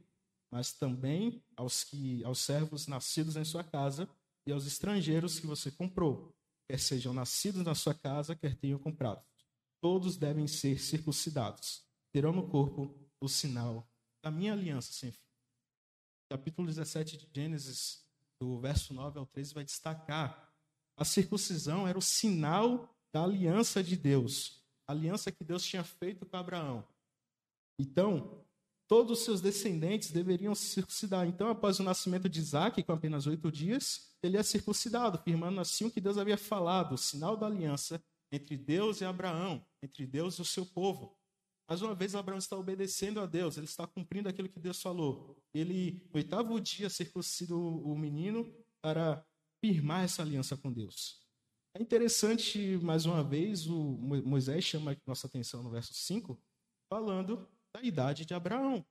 mas 0.51 0.73
também 0.73 1.43
aos 1.55 1.83
que 1.83 2.23
aos 2.23 2.39
servos 2.39 2.87
nascidos 2.87 3.35
em 3.35 3.45
sua 3.45 3.63
casa 3.63 4.09
e 4.47 4.51
aos 4.51 4.65
estrangeiros 4.65 5.39
que 5.39 5.47
você 5.47 5.71
comprou, 5.71 6.33
quer 6.67 6.79
sejam 6.79 7.13
nascidos 7.13 7.63
na 7.63 7.75
sua 7.75 7.93
casa, 7.93 8.35
quer 8.35 8.55
tenham 8.55 8.79
comprado. 8.79 9.23
Todos 9.81 10.17
devem 10.17 10.47
ser 10.47 10.79
circuncidados 10.79 11.85
terão 12.15 12.31
no 12.31 12.47
corpo 12.47 12.97
o 13.19 13.27
sinal 13.27 13.85
da 14.23 14.31
minha 14.31 14.53
aliança 14.53 14.93
sem 14.93 15.11
fim. 15.11 15.19
Capítulo 16.29 16.65
17 16.65 17.17
de 17.17 17.29
Gênesis, 17.33 18.07
do 18.39 18.57
verso 18.57 18.93
9 18.93 19.19
ao 19.19 19.25
13, 19.25 19.53
vai 19.53 19.65
destacar 19.65 20.49
a 20.95 21.03
circuncisão 21.03 21.85
era 21.85 21.97
o 21.97 22.01
sinal 22.01 22.89
da 23.11 23.23
aliança 23.23 23.83
de 23.83 23.97
Deus, 23.97 24.63
a 24.87 24.93
aliança 24.93 25.29
que 25.29 25.43
Deus 25.43 25.65
tinha 25.65 25.83
feito 25.83 26.25
com 26.25 26.37
Abraão. 26.37 26.87
Então, 27.77 28.44
todos 28.87 29.19
os 29.19 29.25
seus 29.25 29.41
descendentes 29.41 30.11
deveriam 30.11 30.53
se 30.53 30.65
circuncidar. 30.65 31.27
Então, 31.27 31.49
após 31.49 31.79
o 31.79 31.83
nascimento 31.83 32.29
de 32.29 32.39
Isaac, 32.39 32.81
com 32.83 32.91
apenas 32.91 33.25
oito 33.27 33.51
dias, 33.51 34.15
ele 34.21 34.37
é 34.37 34.43
circuncidado, 34.43 35.17
firmando 35.23 35.59
assim 35.59 35.85
o 35.85 35.91
que 35.91 36.01
Deus 36.01 36.17
havia 36.17 36.37
falado, 36.37 36.93
o 36.93 36.97
sinal 36.97 37.35
da 37.35 37.47
aliança 37.47 38.03
entre 38.31 38.57
Deus 38.57 39.01
e 39.01 39.05
Abraão, 39.05 39.65
entre 39.81 40.05
Deus 40.05 40.35
e 40.35 40.41
o 40.41 40.45
seu 40.45 40.65
povo. 40.65 41.17
Mais 41.67 41.81
uma 41.81 41.95
vez, 41.95 42.13
Abraão 42.13 42.37
está 42.37 42.55
obedecendo 42.55 43.19
a 43.19 43.25
Deus, 43.25 43.57
ele 43.57 43.65
está 43.65 43.87
cumprindo 43.87 44.29
aquilo 44.29 44.49
que 44.49 44.59
Deus 44.59 44.81
falou. 44.81 45.35
Ele, 45.53 46.03
no 46.13 46.17
oitavo 46.17 46.59
dia, 46.59 46.89
circuncido 46.89 47.57
o 47.57 47.97
menino 47.97 48.53
para 48.83 49.25
firmar 49.63 50.03
essa 50.03 50.21
aliança 50.21 50.55
com 50.55 50.71
Deus. 50.71 51.25
É 51.73 51.81
interessante, 51.81 52.77
mais 52.77 53.05
uma 53.05 53.23
vez, 53.23 53.67
o 53.67 53.75
Moisés 53.75 54.63
chama 54.63 54.95
nossa 55.05 55.25
atenção 55.27 55.63
no 55.63 55.71
verso 55.71 55.93
5, 55.93 56.39
falando 56.87 57.49
da 57.75 57.83
idade 57.83 58.25
de 58.25 58.33
Abraão. 58.33 58.85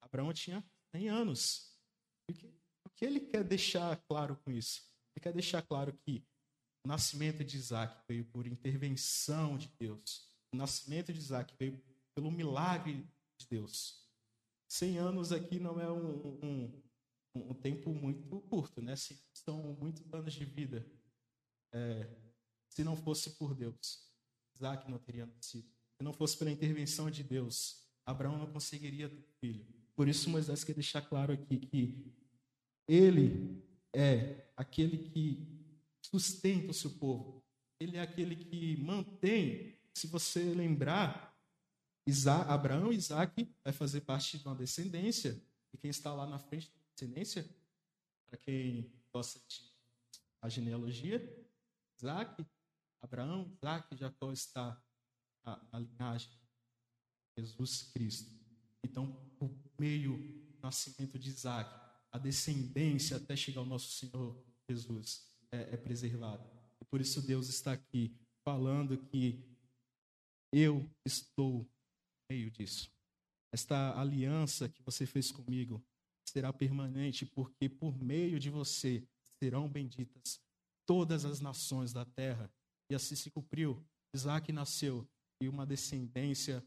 Abraão 0.00 0.32
tinha 0.32 0.64
100 0.94 1.08
anos. 1.08 1.76
O 2.28 2.32
que, 2.32 2.46
o 2.86 2.90
que 2.90 3.04
ele 3.04 3.20
quer 3.20 3.42
deixar 3.42 3.96
claro 4.08 4.36
com 4.36 4.52
isso? 4.52 4.82
Ele 5.14 5.22
quer 5.22 5.32
deixar 5.32 5.62
claro 5.62 5.92
que 5.98 6.24
o 6.84 6.88
nascimento 6.88 7.44
de 7.44 7.56
Isaac 7.56 8.04
veio 8.08 8.24
por 8.26 8.46
intervenção 8.46 9.58
de 9.58 9.68
Deus. 9.78 10.30
O 10.54 10.56
nascimento 10.56 11.12
de 11.12 11.18
Isaac 11.18 11.54
veio 11.58 11.82
pelo 12.14 12.30
milagre 12.30 13.04
de 13.36 13.48
Deus. 13.48 14.08
Cem 14.68 14.98
anos 14.98 15.32
aqui 15.32 15.58
não 15.58 15.80
é 15.80 15.90
um, 15.90 16.38
um, 16.40 16.82
um 17.34 17.54
tempo 17.54 17.92
muito 17.92 18.40
curto, 18.42 18.80
né? 18.80 18.94
São 19.34 19.74
muitos 19.74 20.02
anos 20.14 20.32
de 20.32 20.44
vida. 20.44 20.88
É, 21.72 22.08
se 22.68 22.84
não 22.84 22.96
fosse 22.96 23.30
por 23.30 23.54
Deus. 23.54 24.08
Isaac 24.54 24.88
não 24.88 24.98
teria 24.98 25.26
nascido. 25.26 25.68
Se 25.96 26.04
não 26.04 26.12
fosse 26.12 26.36
pela 26.36 26.50
intervenção 26.50 27.10
de 27.10 27.24
Deus, 27.24 27.89
Abraão 28.10 28.38
não 28.38 28.46
conseguiria 28.46 29.08
ter 29.08 29.24
filho. 29.40 29.66
Por 29.94 30.08
isso 30.08 30.30
Moisés 30.30 30.64
quer 30.64 30.74
deixar 30.74 31.02
claro 31.02 31.32
aqui 31.32 31.58
que 31.58 32.12
ele 32.88 33.62
é 33.92 34.46
aquele 34.56 34.98
que 35.10 35.46
sustenta 36.02 36.70
o 36.70 36.74
seu 36.74 36.90
povo. 36.90 37.42
Ele 37.78 37.96
é 37.96 38.00
aquele 38.00 38.36
que 38.36 38.76
mantém, 38.82 39.78
se 39.94 40.06
você 40.06 40.42
lembrar, 40.54 41.30
Abraão 42.48 42.92
e 42.92 42.96
Isaac 42.96 43.48
vai 43.62 43.72
fazer 43.72 44.00
parte 44.02 44.38
de 44.38 44.46
uma 44.46 44.54
descendência. 44.54 45.40
E 45.72 45.78
quem 45.78 45.90
está 45.90 46.12
lá 46.12 46.26
na 46.26 46.38
frente 46.38 46.70
da 46.70 46.80
descendência, 46.92 47.48
para 48.26 48.36
quem 48.38 48.92
gosta 49.12 49.38
de 49.48 49.70
a 50.42 50.48
genealogia, 50.48 51.22
Isaac, 51.98 52.46
Abraão, 53.02 53.52
Isaac, 53.56 53.96
Jacó 53.96 54.32
está 54.32 54.82
a, 55.44 55.60
a 55.72 55.78
linhagem 55.78 56.30
Jesus 57.40 57.82
Cristo. 57.94 58.30
Então, 58.84 59.12
por 59.38 59.50
meio 59.78 60.18
do 60.18 60.58
nascimento 60.62 61.18
de 61.18 61.28
Isaac, 61.28 61.70
a 62.12 62.18
descendência 62.18 63.16
até 63.16 63.34
chegar 63.36 63.60
ao 63.60 63.66
nosso 63.66 63.90
Senhor 63.92 64.36
Jesus 64.68 65.26
é, 65.50 65.74
é 65.74 65.76
preservada. 65.76 66.44
E 66.80 66.84
por 66.84 67.00
isso 67.00 67.22
Deus 67.22 67.48
está 67.48 67.72
aqui 67.72 68.14
falando 68.44 68.96
que 68.96 69.44
eu 70.52 70.88
estou 71.06 71.60
no 71.60 71.68
meio 72.30 72.50
disso. 72.50 72.90
Esta 73.52 73.98
aliança 73.98 74.68
que 74.68 74.82
você 74.82 75.06
fez 75.06 75.30
comigo 75.30 75.82
será 76.28 76.52
permanente, 76.52 77.26
porque 77.26 77.68
por 77.68 77.96
meio 78.00 78.38
de 78.38 78.50
você 78.50 79.06
serão 79.42 79.68
benditas 79.68 80.40
todas 80.86 81.24
as 81.24 81.40
nações 81.40 81.92
da 81.92 82.04
terra. 82.04 82.50
E 82.90 82.94
assim 82.94 83.14
se 83.14 83.30
cumpriu. 83.30 83.84
Isaac 84.14 84.52
nasceu 84.52 85.08
e 85.40 85.48
uma 85.48 85.64
descendência 85.64 86.64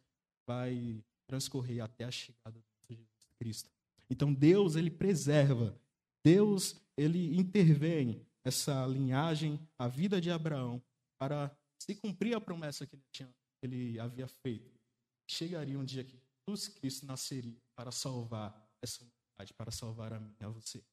vai 0.48 1.04
transcorrer 1.28 1.84
até 1.84 2.04
a 2.04 2.12
chegada 2.12 2.60
de 2.60 2.96
Jesus 2.96 3.28
Cristo. 3.38 3.70
Então 4.10 4.34
Deus 4.34 4.76
ele 4.76 4.92
preserva, 4.92 5.80
Deus 6.24 6.82
ele 6.98 7.38
intervém 7.38 8.26
essa 8.44 8.86
linhagem, 8.86 9.60
a 9.78 9.88
vida 9.88 10.20
de 10.20 10.30
Abraão 10.30 10.82
para 11.18 11.56
se 11.80 11.96
cumprir 11.96 12.36
a 12.36 12.42
promessa 12.42 12.86
que 12.86 12.96
ele, 12.96 13.04
tinha, 13.12 13.34
ele 13.62 14.00
havia 14.00 14.28
feito. 14.28 14.72
Chegaria 15.28 15.80
um 15.80 15.86
dia 15.86 16.04
que 16.04 16.20
Jesus 16.48 16.68
Cristo 16.68 17.06
nasceria 17.06 17.58
para 17.76 17.92
salvar 17.92 18.54
essa 18.82 19.02
humanidade, 19.02 19.54
para 19.54 19.72
salvar 19.72 20.14
a 20.14 20.20
mim 20.20 20.36
e 20.40 20.44
a 20.44 20.50
você. 20.50 20.84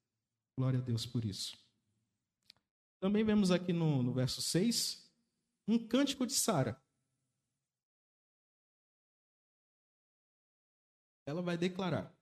Glória 0.56 0.78
a 0.78 0.82
Deus 0.82 1.04
por 1.04 1.24
isso. 1.24 1.58
Também 3.00 3.24
vemos 3.24 3.50
aqui 3.50 3.72
no, 3.72 4.02
no 4.02 4.12
verso 4.12 4.40
6 4.40 5.10
um 5.66 5.78
cântico 5.78 6.26
de 6.26 6.34
Sara. 6.34 6.80
Ela 11.30 11.42
vai 11.42 11.56
declarar, 11.56 12.12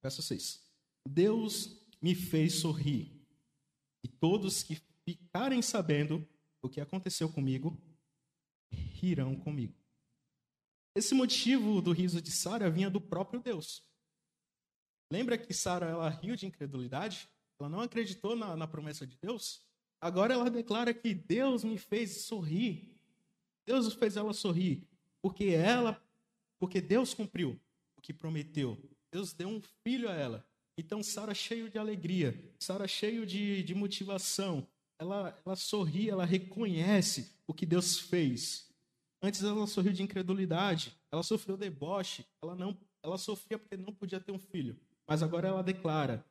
verso 0.00 0.22
6: 0.22 0.62
Deus 1.04 1.76
me 2.00 2.14
fez 2.14 2.54
sorrir, 2.54 3.10
e 4.04 4.06
todos 4.06 4.62
que 4.62 4.80
ficarem 5.04 5.60
sabendo 5.60 6.24
o 6.62 6.68
que 6.68 6.80
aconteceu 6.80 7.28
comigo 7.28 7.76
rirão 8.70 9.34
comigo. 9.34 9.74
Esse 10.94 11.14
motivo 11.14 11.82
do 11.82 11.90
riso 11.90 12.22
de 12.22 12.30
Sara 12.30 12.70
vinha 12.70 12.88
do 12.88 13.00
próprio 13.00 13.40
Deus. 13.40 13.82
Lembra 15.10 15.36
que 15.36 15.52
Sara 15.52 15.86
ela 15.86 16.08
riu 16.08 16.36
de 16.36 16.46
incredulidade? 16.46 17.28
Ela 17.58 17.68
não 17.68 17.80
acreditou 17.80 18.36
na, 18.36 18.54
na 18.54 18.68
promessa 18.68 19.04
de 19.04 19.16
Deus? 19.16 19.66
Agora 20.00 20.32
ela 20.32 20.48
declara 20.48 20.94
que 20.94 21.12
Deus 21.12 21.64
me 21.64 21.76
fez 21.76 22.22
sorrir. 22.22 22.96
Deus 23.66 23.92
fez 23.94 24.16
ela 24.16 24.32
sorrir 24.32 24.86
porque 25.20 25.46
ela, 25.46 26.00
porque 26.60 26.80
Deus 26.80 27.14
cumpriu 27.14 27.60
o 27.98 28.00
que 28.00 28.12
prometeu. 28.12 28.78
Deus 29.12 29.32
deu 29.32 29.48
um 29.48 29.60
filho 29.84 30.08
a 30.08 30.14
ela. 30.14 30.46
Então 30.78 31.02
Sara 31.02 31.34
cheio 31.34 31.68
de 31.68 31.78
alegria, 31.78 32.38
Sara 32.58 32.86
cheio 32.86 33.26
de, 33.26 33.62
de 33.62 33.74
motivação. 33.74 34.66
Ela, 34.98 35.36
ela 35.44 35.56
sorri, 35.56 36.08
ela 36.08 36.24
reconhece 36.24 37.32
o 37.46 37.54
que 37.54 37.66
Deus 37.66 37.98
fez. 37.98 38.68
Antes 39.20 39.42
ela 39.42 39.66
sorriu 39.66 39.92
de 39.92 40.02
incredulidade, 40.02 40.96
ela 41.10 41.22
sofreu 41.22 41.56
deboche, 41.56 42.24
ela 42.42 42.54
não, 42.54 42.76
ela 43.02 43.18
sofria 43.18 43.58
porque 43.58 43.76
não 43.76 43.92
podia 43.92 44.20
ter 44.20 44.30
um 44.30 44.38
filho. 44.38 44.78
Mas 45.06 45.22
agora 45.22 45.48
ela 45.48 45.62
declara: 45.62 46.24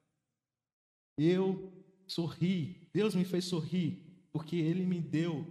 Eu 1.17 1.71
sorri, 2.08 2.89
Deus 2.93 3.13
me 3.15 3.25
fez 3.25 3.45
sorrir, 3.45 4.01
porque 4.32 4.56
Ele 4.56 4.86
me 4.86 5.01
deu 5.01 5.45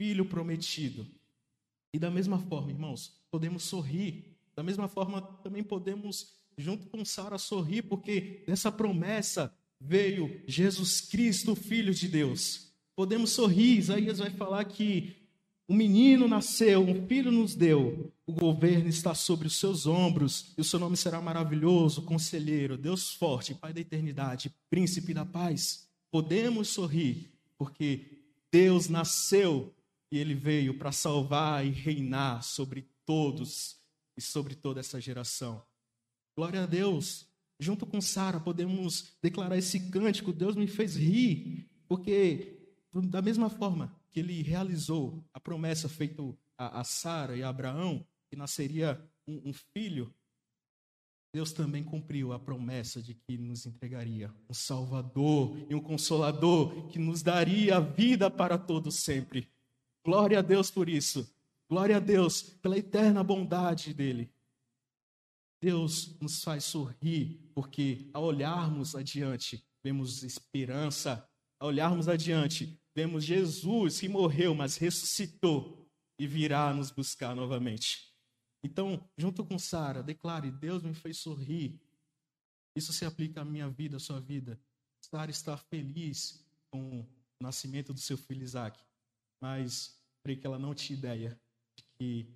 filho 0.00 0.24
prometido. 0.24 1.06
E 1.94 1.98
da 1.98 2.10
mesma 2.10 2.38
forma, 2.38 2.70
irmãos, 2.70 3.20
podemos 3.30 3.62
sorrir. 3.62 4.31
Da 4.54 4.62
mesma 4.62 4.88
forma, 4.88 5.22
também 5.42 5.62
podemos, 5.62 6.34
junto 6.56 6.86
com 6.88 7.04
Sara, 7.04 7.38
sorrir, 7.38 7.82
porque 7.82 8.44
dessa 8.46 8.70
promessa 8.70 9.54
veio 9.80 10.42
Jesus 10.46 11.00
Cristo, 11.00 11.54
Filho 11.54 11.94
de 11.94 12.08
Deus. 12.08 12.72
Podemos 12.94 13.30
sorrir. 13.30 13.78
Isaías 13.78 14.18
vai 14.18 14.30
falar 14.30 14.64
que 14.64 15.16
um 15.68 15.74
menino 15.74 16.28
nasceu, 16.28 16.82
um 16.82 17.06
filho 17.06 17.32
nos 17.32 17.54
deu, 17.54 18.12
o 18.26 18.32
governo 18.32 18.88
está 18.88 19.14
sobre 19.14 19.46
os 19.46 19.56
seus 19.58 19.86
ombros, 19.86 20.52
e 20.58 20.60
o 20.60 20.64
seu 20.64 20.78
nome 20.78 20.96
será 20.96 21.20
maravilhoso, 21.20 22.02
conselheiro, 22.02 22.76
Deus 22.76 23.14
forte, 23.14 23.54
Pai 23.54 23.72
da 23.72 23.80
eternidade, 23.80 24.52
príncipe 24.68 25.14
da 25.14 25.24
paz. 25.24 25.88
Podemos 26.10 26.68
sorrir, 26.68 27.32
porque 27.56 28.18
Deus 28.50 28.88
nasceu 28.88 29.72
e 30.10 30.18
ele 30.18 30.34
veio 30.34 30.76
para 30.76 30.92
salvar 30.92 31.64
e 31.64 31.70
reinar 31.70 32.42
sobre 32.42 32.86
todos 33.06 33.81
e 34.16 34.20
sobre 34.20 34.54
toda 34.54 34.80
essa 34.80 35.00
geração. 35.00 35.62
Glória 36.36 36.62
a 36.62 36.66
Deus. 36.66 37.26
Junto 37.58 37.86
com 37.86 38.00
Sara, 38.00 38.40
podemos 38.40 39.16
declarar 39.22 39.56
esse 39.56 39.90
cântico: 39.90 40.32
Deus 40.32 40.56
me 40.56 40.66
fez 40.66 40.96
rir, 40.96 41.70
porque 41.86 42.58
da 42.92 43.22
mesma 43.22 43.48
forma 43.48 43.94
que 44.10 44.20
ele 44.20 44.42
realizou 44.42 45.24
a 45.32 45.40
promessa 45.40 45.88
feita 45.88 46.22
a, 46.58 46.80
a 46.80 46.84
Sara 46.84 47.36
e 47.36 47.42
a 47.42 47.48
Abraão, 47.48 48.06
que 48.28 48.36
nasceria 48.36 49.00
um, 49.26 49.50
um 49.50 49.52
filho, 49.52 50.12
Deus 51.34 51.52
também 51.52 51.82
cumpriu 51.82 52.32
a 52.32 52.38
promessa 52.38 53.00
de 53.00 53.14
que 53.14 53.38
nos 53.38 53.64
entregaria 53.64 54.30
um 54.50 54.52
Salvador 54.52 55.56
e 55.70 55.74
um 55.74 55.80
Consolador 55.80 56.88
que 56.88 56.98
nos 56.98 57.22
daria 57.22 57.78
a 57.78 57.80
vida 57.80 58.30
para 58.30 58.58
todos 58.58 58.96
sempre. 58.96 59.48
Glória 60.04 60.40
a 60.40 60.42
Deus 60.42 60.70
por 60.70 60.90
isso. 60.90 61.26
Glória 61.72 61.96
a 61.96 62.00
Deus 62.00 62.42
pela 62.42 62.76
eterna 62.76 63.24
bondade 63.24 63.94
dele. 63.94 64.30
Deus 65.58 66.20
nos 66.20 66.44
faz 66.44 66.64
sorrir 66.64 67.50
porque 67.54 68.10
ao 68.12 68.24
olharmos 68.24 68.94
adiante, 68.94 69.66
vemos 69.82 70.22
esperança. 70.22 71.26
Ao 71.58 71.68
olharmos 71.68 72.08
adiante, 72.08 72.78
vemos 72.94 73.24
Jesus 73.24 74.00
que 74.00 74.06
morreu, 74.06 74.54
mas 74.54 74.76
ressuscitou 74.76 75.90
e 76.18 76.26
virá 76.26 76.74
nos 76.74 76.90
buscar 76.90 77.34
novamente. 77.34 78.14
Então, 78.62 79.08
junto 79.16 79.42
com 79.42 79.58
Sara, 79.58 80.02
declare: 80.02 80.50
Deus 80.50 80.82
me 80.82 80.92
fez 80.92 81.16
sorrir. 81.16 81.80
Isso 82.76 82.92
se 82.92 83.06
aplica 83.06 83.40
à 83.40 83.44
minha 83.46 83.70
vida, 83.70 83.96
à 83.96 83.98
sua 83.98 84.20
vida. 84.20 84.60
Sara 85.00 85.30
está 85.30 85.56
feliz 85.56 86.46
com 86.70 87.00
o 87.00 87.08
nascimento 87.40 87.94
do 87.94 87.98
seu 87.98 88.18
filho 88.18 88.42
Isaac, 88.42 88.78
mas 89.40 89.98
creio 90.22 90.38
que 90.38 90.46
ela 90.46 90.58
não 90.58 90.74
tinha 90.74 90.98
ideia 90.98 91.30
de 91.30 91.51
que 92.02 92.26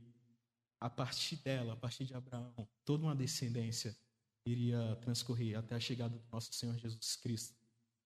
a 0.80 0.88
partir 0.88 1.36
dela, 1.36 1.72
a 1.72 1.76
partir 1.76 2.04
de 2.04 2.14
Abraão, 2.14 2.68
toda 2.84 3.02
uma 3.04 3.16
descendência 3.16 3.96
iria 4.46 4.96
transcorrer 5.00 5.58
até 5.58 5.74
a 5.74 5.80
chegada 5.80 6.16
do 6.16 6.24
nosso 6.30 6.52
Senhor 6.52 6.76
Jesus 6.78 7.16
Cristo. 7.16 7.56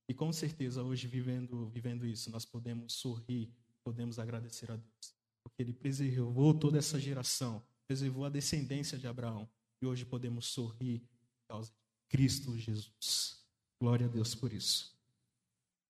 E 0.09 0.15
com 0.15 0.33
certeza 0.33 0.83
hoje 0.83 1.07
vivendo 1.07 1.69
vivendo 1.69 2.07
isso, 2.07 2.31
nós 2.31 2.47
podemos 2.47 2.95
sorrir, 2.95 3.53
podemos 3.85 4.19
agradecer 4.19 4.71
a 4.71 4.77
Deus, 4.77 5.15
porque 5.45 5.63
ele 5.63 5.75
preservou 5.75 6.55
toda 6.55 6.79
essa 6.79 6.99
geração, 6.99 7.63
preservou 7.87 8.25
a 8.25 8.31
descendência 8.31 8.97
de 8.97 9.07
Abraão, 9.07 9.47
e 9.83 9.87
hoje 9.87 10.07
podemos 10.07 10.47
sorrir 10.47 11.01
por 11.01 11.55
causa 11.55 11.71
de 11.71 11.77
Cristo 12.09 12.57
Jesus. 12.57 13.45
Glória 13.79 14.07
a 14.07 14.09
Deus 14.09 14.35
por 14.35 14.53
isso. 14.53 14.99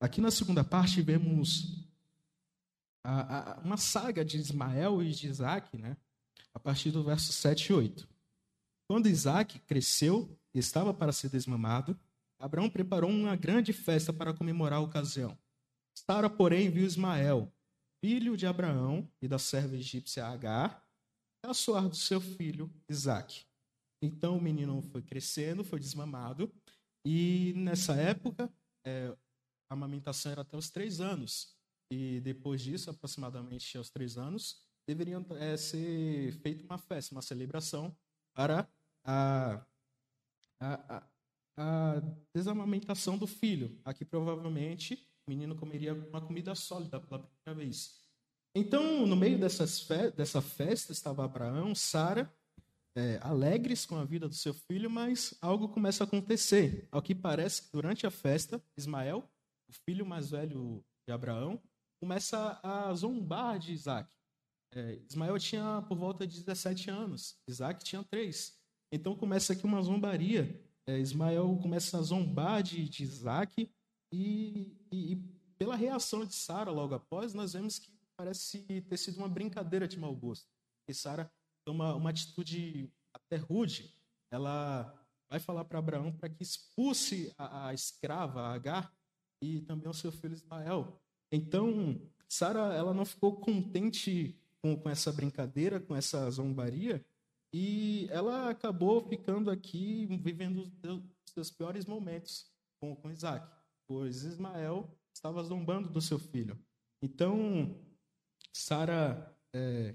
Aqui 0.00 0.20
na 0.20 0.30
segunda 0.33 0.64
parte 0.64 1.00
vemos 1.00 1.89
a, 3.04 3.52
a, 3.52 3.60
uma 3.60 3.76
saga 3.76 4.24
de 4.24 4.36
Ismael 4.36 5.02
e 5.02 5.10
de 5.10 5.28
Isaac, 5.28 5.76
né? 5.76 5.96
a 6.52 6.58
partir 6.58 6.90
do 6.90 7.04
verso 7.04 7.32
7 7.32 7.66
e 7.66 7.72
8. 7.72 8.08
Quando 8.88 9.08
Isaac 9.08 9.58
cresceu 9.60 10.36
e 10.52 10.58
estava 10.58 10.92
para 10.92 11.12
ser 11.12 11.30
desmamado, 11.30 11.98
Abraão 12.38 12.68
preparou 12.68 13.10
uma 13.10 13.36
grande 13.36 13.72
festa 13.72 14.12
para 14.12 14.34
comemorar 14.34 14.78
a 14.78 14.82
ocasião. 14.82 15.38
Sara, 15.94 16.28
porém, 16.28 16.70
viu 16.70 16.84
Ismael, 16.84 17.52
filho 18.02 18.36
de 18.36 18.46
Abraão 18.46 19.08
e 19.20 19.28
da 19.28 19.38
serva 19.38 19.76
egípcia 19.76 20.26
Agar, 20.26 20.84
caçoar 21.42 21.88
do 21.88 21.96
seu 21.96 22.20
filho 22.20 22.70
Isaac. 22.88 23.44
Então 24.02 24.36
o 24.36 24.40
menino 24.40 24.80
foi 24.90 25.02
crescendo, 25.02 25.62
foi 25.62 25.78
desmamado, 25.78 26.50
e 27.04 27.52
nessa 27.56 27.94
época 27.94 28.50
é, 28.84 29.14
a 29.68 29.74
amamentação 29.74 30.32
era 30.32 30.40
até 30.40 30.56
os 30.56 30.70
três 30.70 31.00
anos. 31.00 31.54
E 31.90 32.20
depois 32.20 32.61
disso, 32.62 32.88
aproximadamente 32.90 33.76
aos 33.76 33.90
três 33.90 34.16
anos, 34.16 34.62
deveria 34.87 35.24
é, 35.38 35.57
ser 35.57 36.33
feita 36.40 36.64
uma 36.64 36.79
festa, 36.79 37.14
uma 37.14 37.22
celebração 37.22 37.94
para 38.33 38.68
a, 39.05 39.64
a, 40.61 40.96
a, 40.96 41.03
a 41.57 42.03
desamamentação 42.35 43.18
do 43.18 43.26
filho. 43.26 43.79
Aqui 43.85 44.05
provavelmente 44.05 45.07
o 45.26 45.31
menino 45.31 45.55
comeria 45.57 45.94
uma 45.94 46.20
comida 46.20 46.55
sólida 46.55 47.00
pela 47.00 47.20
primeira 47.20 47.64
vez. 47.64 48.00
Então, 48.55 49.07
no 49.07 49.14
meio 49.14 49.38
dessas 49.38 49.81
fe 49.81 50.11
dessa 50.11 50.40
festa 50.42 50.92
estava 50.92 51.24
Abraão, 51.24 51.74
Sara, 51.74 52.33
é, 52.96 53.18
alegres 53.22 53.87
com 53.87 53.96
a 53.96 54.05
vida 54.05 54.29
do 54.29 54.35
seu 54.35 54.53
filho, 54.53 54.90
mas 54.90 55.35
algo 55.40 55.68
começa 55.68 56.03
a 56.03 56.07
acontecer. 56.07 56.88
Ao 56.90 57.00
que 57.00 57.14
parece 57.14 57.70
durante 57.72 58.07
a 58.07 58.11
festa, 58.11 58.61
Ismael, 58.76 59.31
o 59.68 59.72
filho 59.72 60.05
mais 60.05 60.31
velho 60.31 60.85
de 61.07 61.12
Abraão, 61.12 61.62
começa 62.00 62.58
a 62.62 62.92
zombar 62.94 63.58
de 63.58 63.72
Isaac. 63.72 64.10
É, 64.72 65.00
Ismael 65.08 65.38
tinha 65.38 65.84
por 65.88 65.98
volta 65.98 66.26
de 66.26 66.38
17 66.38 66.90
anos, 66.90 67.36
Isaac 67.48 67.84
tinha 67.84 68.02
3. 68.04 68.58
Então 68.92 69.16
começa 69.16 69.52
aqui 69.52 69.64
uma 69.64 69.82
zombaria. 69.82 70.64
É, 70.86 70.98
Ismael 70.98 71.58
começa 71.60 71.98
a 71.98 72.02
zombar 72.02 72.62
de, 72.62 72.88
de 72.88 73.02
Isaac 73.02 73.70
e, 74.12 74.76
e, 74.90 75.12
e 75.12 75.16
pela 75.58 75.76
reação 75.76 76.24
de 76.24 76.34
Sara 76.34 76.70
logo 76.70 76.94
após, 76.94 77.34
nós 77.34 77.52
vemos 77.52 77.78
que 77.78 77.92
parece 78.16 78.62
ter 78.82 78.96
sido 78.96 79.18
uma 79.18 79.28
brincadeira 79.28 79.86
de 79.86 79.98
mau 79.98 80.14
gosto. 80.14 80.48
E 80.88 80.94
Sara 80.94 81.30
toma 81.64 81.94
uma 81.94 82.10
atitude 82.10 82.90
até 83.12 83.36
rude. 83.36 83.94
Ela 84.32 84.92
vai 85.28 85.38
falar 85.38 85.64
para 85.64 85.78
Abraão 85.78 86.12
para 86.12 86.28
que 86.28 86.42
expulse 86.42 87.32
a, 87.36 87.68
a 87.68 87.74
escrava, 87.74 88.42
a 88.42 88.54
Agar, 88.54 88.92
e 89.42 89.60
também 89.60 89.88
o 89.88 89.94
seu 89.94 90.10
filho 90.10 90.34
Ismael. 90.34 91.00
Então, 91.32 92.00
Sara 92.28 92.74
ela 92.74 92.92
não 92.92 93.04
ficou 93.04 93.36
contente 93.36 94.38
com, 94.62 94.76
com 94.76 94.88
essa 94.90 95.12
brincadeira, 95.12 95.80
com 95.80 95.94
essa 95.94 96.30
zombaria, 96.30 97.04
e 97.52 98.08
ela 98.10 98.50
acabou 98.50 99.08
ficando 99.08 99.50
aqui 99.50 100.06
vivendo 100.22 100.70
os 100.84 101.32
seus 101.32 101.50
piores 101.50 101.84
momentos 101.86 102.50
com, 102.80 102.94
com 102.94 103.10
Isaac, 103.10 103.46
pois 103.86 104.22
Ismael 104.22 104.88
estava 105.12 105.42
zombando 105.42 105.88
do 105.88 106.00
seu 106.00 106.18
filho. 106.18 106.58
Então, 107.02 107.76
Sara 108.52 109.36
é, 109.52 109.94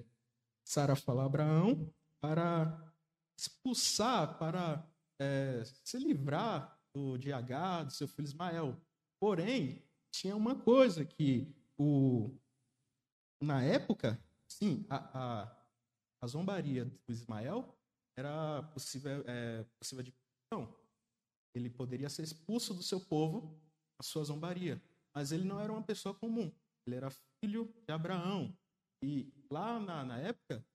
Sara 0.65 0.95
fala 0.95 1.23
a 1.23 1.25
Abraão 1.27 1.93
para 2.19 2.93
expulsar, 3.37 4.37
para 4.37 4.85
é, 5.19 5.63
se 5.83 5.97
livrar 5.97 6.77
do, 6.93 7.17
de 7.17 7.31
H, 7.31 7.83
do 7.83 7.93
seu 7.93 8.07
filho 8.07 8.25
Ismael. 8.25 8.81
Porém, 9.19 9.84
tinha 10.15 10.36
uma 10.36 10.56
coisa 10.56 11.04
que 11.04 11.54
o, 11.78 12.32
na 13.41 13.62
época, 13.62 14.17
sim, 14.47 14.86
a, 14.89 14.97
a, 15.43 15.65
a 16.21 16.28
zombaria 16.28 16.86
do 16.86 17.12
Ismael 17.12 17.78
era 18.17 18.63
possível, 18.73 19.23
é, 19.28 19.63
possível 19.78 20.04
de 20.04 20.13
não. 20.51 20.73
Ele 21.54 21.69
poderia 21.69 22.10
ser 22.10 22.23
expulso 22.23 22.73
do 22.73 22.82
seu 22.82 22.99
povo 22.99 23.60
a 23.99 24.04
sua 24.04 24.23
zombaria, 24.23 24.82
mas 25.13 25.32
ele 25.32 25.43
não 25.43 25.60
era 25.60 25.71
uma 25.71 25.84
pessoa 25.84 26.15
comum. 26.15 26.51
Ele 26.88 26.95
era 26.95 27.10
filho 27.43 27.73
de 27.86 27.93
Abraão, 27.93 28.58
e 29.04 29.34
lá 29.51 29.80
na, 29.80 30.06
na 30.06 30.17
época, 30.19 30.65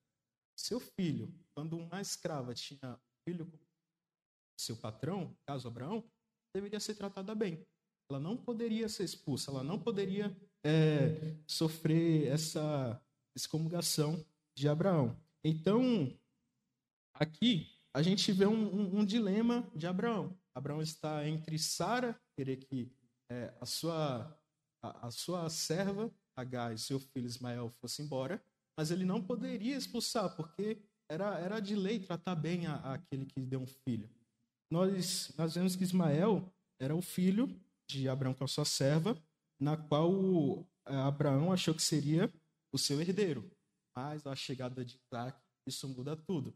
seu 0.59 0.79
filho, 0.81 1.33
quando 1.55 1.77
uma 1.79 2.01
escrava 2.01 2.53
tinha 2.53 3.01
filho 3.27 3.47
com 3.47 3.59
seu 4.59 4.77
patrão, 4.77 5.35
caso 5.47 5.67
Abraão, 5.67 6.05
deveria 6.55 6.81
ser 6.81 6.95
tratada 6.95 7.35
bem. 7.35 7.67
Ela 8.11 8.19
não 8.19 8.37
poderia 8.37 8.89
ser 8.89 9.05
expulsa, 9.05 9.53
ela 9.53 9.63
não 9.63 9.79
poderia 9.79 10.37
é, 10.65 11.37
sofrer 11.47 12.27
essa 12.27 13.01
excomungação 13.37 14.25
de 14.53 14.69
Abraão. 14.69 15.17
Então, 15.45 16.13
aqui 17.15 17.69
a 17.95 18.03
gente 18.03 18.33
vê 18.33 18.47
um, 18.47 18.75
um, 18.75 18.99
um 18.99 19.05
dilema 19.05 19.65
de 19.77 19.87
Abraão. 19.87 20.37
Abraão 20.53 20.83
está 20.83 21.27
entre 21.29 21.57
Sara, 21.57 22.21
querer 22.37 22.57
que 22.57 22.93
é, 23.31 23.55
a, 23.61 23.65
sua, 23.65 24.37
a, 24.83 25.07
a 25.07 25.11
sua 25.13 25.49
serva 25.49 26.13
Agar 26.37 26.73
e 26.73 26.79
seu 26.79 26.99
filho 26.99 27.27
Ismael 27.27 27.69
fossem 27.81 28.05
embora, 28.05 28.43
mas 28.77 28.91
ele 28.91 29.05
não 29.05 29.23
poderia 29.23 29.77
expulsar, 29.77 30.35
porque 30.37 30.83
era, 31.09 31.39
era 31.39 31.61
de 31.61 31.77
lei 31.77 31.99
tratar 31.99 32.35
bem 32.35 32.67
a, 32.67 32.77
a 32.77 32.95
aquele 32.95 33.27
que 33.27 33.41
deu 33.41 33.61
um 33.61 33.67
filho. 33.67 34.09
Nós, 34.71 35.33
nós 35.37 35.55
vemos 35.55 35.77
que 35.77 35.85
Ismael 35.85 36.51
era 36.79 36.95
o 36.95 37.03
filho 37.03 37.55
de 37.91 38.09
Abraão 38.09 38.35
com 38.35 38.45
a 38.45 38.49
sua 38.49 38.65
serva, 38.65 39.21
na 39.59 39.77
qual 39.77 40.67
é, 40.87 40.95
Abraão 40.95 41.53
achou 41.53 41.75
que 41.75 41.83
seria 41.83 42.33
o 42.73 42.79
seu 42.79 43.01
herdeiro. 43.01 43.51
Mas 43.95 44.27
a 44.27 44.35
chegada 44.35 44.85
de 44.85 44.99
Isaac, 45.07 45.39
isso 45.67 45.89
muda 45.89 46.17
tudo. 46.17 46.55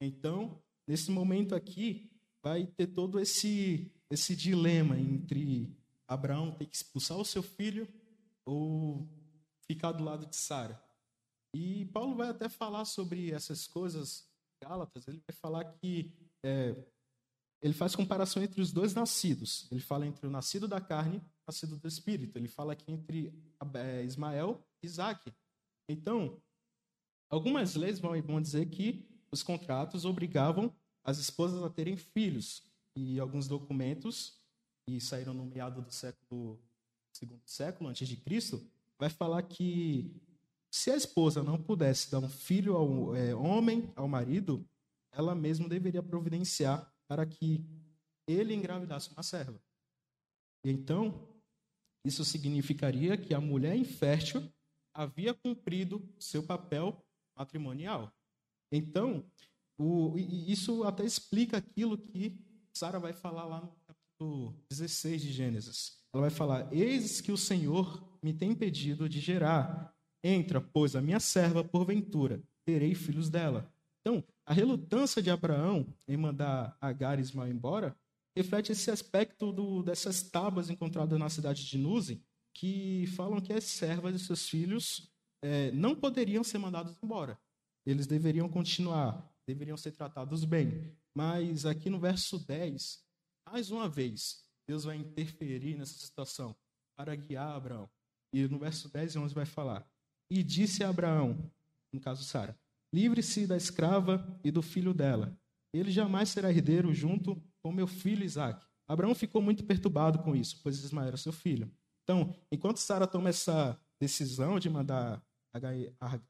Então, 0.00 0.62
nesse 0.86 1.10
momento 1.10 1.54
aqui, 1.54 2.10
vai 2.42 2.66
ter 2.66 2.86
todo 2.88 3.18
esse, 3.20 3.92
esse 4.10 4.34
dilema 4.34 4.98
entre 4.98 5.76
Abraão 6.06 6.52
ter 6.52 6.66
que 6.66 6.76
expulsar 6.76 7.18
o 7.18 7.24
seu 7.24 7.42
filho 7.42 7.86
ou 8.46 9.06
ficar 9.66 9.92
do 9.92 10.04
lado 10.04 10.26
de 10.26 10.36
Sara. 10.36 10.82
E 11.54 11.86
Paulo 11.86 12.16
vai 12.16 12.28
até 12.28 12.48
falar 12.48 12.84
sobre 12.84 13.30
essas 13.32 13.66
coisas, 13.66 14.26
Gálatas, 14.62 15.06
ele 15.06 15.22
vai 15.26 15.36
falar 15.36 15.64
que 15.64 16.12
é, 16.44 16.74
ele 17.60 17.74
faz 17.74 17.96
comparação 17.96 18.42
entre 18.42 18.60
os 18.60 18.72
dois 18.72 18.94
nascidos. 18.94 19.66
Ele 19.70 19.80
fala 19.80 20.06
entre 20.06 20.26
o 20.26 20.30
nascido 20.30 20.68
da 20.68 20.80
carne 20.80 21.16
e 21.16 21.18
o 21.18 21.46
nascido 21.48 21.76
do 21.76 21.88
espírito. 21.88 22.36
Ele 22.36 22.48
fala 22.48 22.72
aqui 22.72 22.90
entre 22.92 23.32
é, 23.74 24.04
Ismael 24.04 24.64
e 24.82 24.86
Isaac. 24.86 25.32
Então, 25.88 26.40
algumas 27.28 27.74
leis 27.74 27.98
vão, 27.98 28.40
dizer 28.40 28.66
que 28.66 29.08
os 29.32 29.42
contratos 29.42 30.04
obrigavam 30.04 30.72
as 31.02 31.18
esposas 31.18 31.62
a 31.62 31.70
terem 31.70 31.96
filhos. 31.96 32.62
E 32.94 33.18
alguns 33.18 33.48
documentos, 33.48 34.40
que 34.86 35.00
saíram 35.00 35.34
no 35.34 35.44
meado 35.44 35.82
do 35.82 35.92
século 35.92 36.60
segundo 37.12 37.42
século 37.46 37.90
antes 37.90 38.06
de 38.06 38.16
Cristo, 38.16 38.64
vai 38.96 39.10
falar 39.10 39.42
que 39.42 40.14
se 40.70 40.90
a 40.90 40.96
esposa 40.96 41.42
não 41.42 41.60
pudesse 41.60 42.10
dar 42.10 42.18
um 42.18 42.28
filho 42.28 42.76
ao 42.76 43.16
é, 43.16 43.34
homem, 43.34 43.90
ao 43.96 44.06
marido, 44.06 44.64
ela 45.10 45.34
mesma 45.34 45.68
deveria 45.68 46.02
providenciar 46.02 46.92
para 47.08 47.24
que 47.26 47.64
ele 48.26 48.54
engravidasse 48.54 49.10
uma 49.10 49.22
serva. 49.22 49.60
E 50.64 50.70
então, 50.70 51.26
isso 52.04 52.24
significaria 52.24 53.16
que 53.16 53.34
a 53.34 53.40
mulher 53.40 53.74
infértil 53.74 54.52
havia 54.94 55.32
cumprido 55.32 56.06
seu 56.18 56.42
papel 56.42 57.04
matrimonial. 57.36 58.12
Então, 58.70 59.24
o, 59.78 60.18
isso 60.18 60.84
até 60.84 61.04
explica 61.04 61.56
aquilo 61.56 61.96
que 61.96 62.38
Sara 62.72 62.98
vai 62.98 63.12
falar 63.12 63.44
lá 63.44 63.60
no 63.60 63.72
capítulo 63.86 64.54
16 64.70 65.22
de 65.22 65.32
Gênesis. 65.32 65.98
Ela 66.12 66.22
vai 66.22 66.30
falar: 66.30 66.72
Eis 66.72 67.20
que 67.20 67.32
o 67.32 67.36
Senhor 67.36 68.18
me 68.22 68.34
tem 68.34 68.54
pedido 68.54 69.08
de 69.08 69.20
gerar. 69.20 69.94
Entra, 70.22 70.60
pois, 70.60 70.96
a 70.96 71.00
minha 71.00 71.20
serva, 71.20 71.62
porventura, 71.62 72.42
terei 72.64 72.94
filhos 72.94 73.30
dela. 73.30 73.72
Então, 74.08 74.24
a 74.46 74.54
relutância 74.54 75.20
de 75.20 75.28
Abraão 75.28 75.86
em 76.08 76.16
mandar 76.16 76.74
Agar 76.80 77.18
e 77.18 77.20
Ismael 77.20 77.52
embora 77.52 77.94
reflete 78.34 78.72
esse 78.72 78.90
aspecto 78.90 79.52
do, 79.52 79.82
dessas 79.82 80.22
tábuas 80.22 80.70
encontradas 80.70 81.18
na 81.18 81.28
cidade 81.28 81.66
de 81.66 81.76
Nuzi, 81.76 82.24
que 82.54 83.06
falam 83.08 83.38
que 83.38 83.52
as 83.52 83.64
servas 83.64 84.14
e 84.14 84.24
seus 84.24 84.48
filhos 84.48 85.12
é, 85.42 85.70
não 85.72 85.94
poderiam 85.94 86.42
ser 86.42 86.56
mandados 86.56 86.96
embora. 87.02 87.38
Eles 87.84 88.06
deveriam 88.06 88.48
continuar, 88.48 89.30
deveriam 89.46 89.76
ser 89.76 89.92
tratados 89.92 90.42
bem. 90.42 90.90
Mas 91.14 91.66
aqui 91.66 91.90
no 91.90 92.00
verso 92.00 92.38
10, 92.38 93.04
mais 93.44 93.70
uma 93.70 93.90
vez, 93.90 94.42
Deus 94.66 94.84
vai 94.84 94.96
interferir 94.96 95.76
nessa 95.76 95.98
situação 95.98 96.56
para 96.96 97.14
guiar 97.14 97.54
Abraão. 97.54 97.90
E 98.32 98.48
no 98.48 98.58
verso 98.58 98.88
10 98.88 99.16
e 99.16 99.18
11 99.18 99.34
vai 99.34 99.44
falar: 99.44 99.86
E 100.30 100.42
disse 100.42 100.82
a 100.82 100.88
Abraão, 100.88 101.52
no 101.92 102.00
caso 102.00 102.24
Sara, 102.24 102.58
livre-se 102.92 103.46
da 103.46 103.56
escrava 103.56 104.38
e 104.42 104.50
do 104.50 104.62
filho 104.62 104.94
dela. 104.94 105.36
Ele 105.72 105.90
jamais 105.90 106.30
será 106.30 106.50
herdeiro 106.50 106.92
junto 106.94 107.42
com 107.62 107.72
meu 107.72 107.86
filho 107.86 108.24
Isaac. 108.24 108.64
Abraão 108.86 109.14
ficou 109.14 109.42
muito 109.42 109.64
perturbado 109.64 110.20
com 110.20 110.34
isso, 110.34 110.60
pois 110.62 110.82
Ismael 110.82 111.08
era 111.08 111.16
seu 111.16 111.32
filho. 111.32 111.70
Então, 112.02 112.34
enquanto 112.50 112.78
Sara 112.78 113.06
toma 113.06 113.28
essa 113.28 113.78
decisão 114.00 114.58
de 114.58 114.70
mandar 114.70 115.22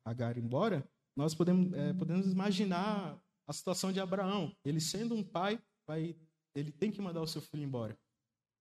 Agar 0.04 0.38
embora, 0.38 0.88
nós 1.16 1.34
podemos, 1.34 1.72
é, 1.72 1.92
podemos 1.92 2.30
imaginar 2.30 3.20
a 3.46 3.52
situação 3.52 3.92
de 3.92 4.00
Abraão. 4.00 4.56
Ele 4.64 4.80
sendo 4.80 5.14
um 5.14 5.24
pai, 5.24 5.60
vai, 5.86 6.16
ele 6.54 6.70
tem 6.70 6.90
que 6.90 7.02
mandar 7.02 7.20
o 7.20 7.26
seu 7.26 7.42
filho 7.42 7.64
embora. 7.64 7.98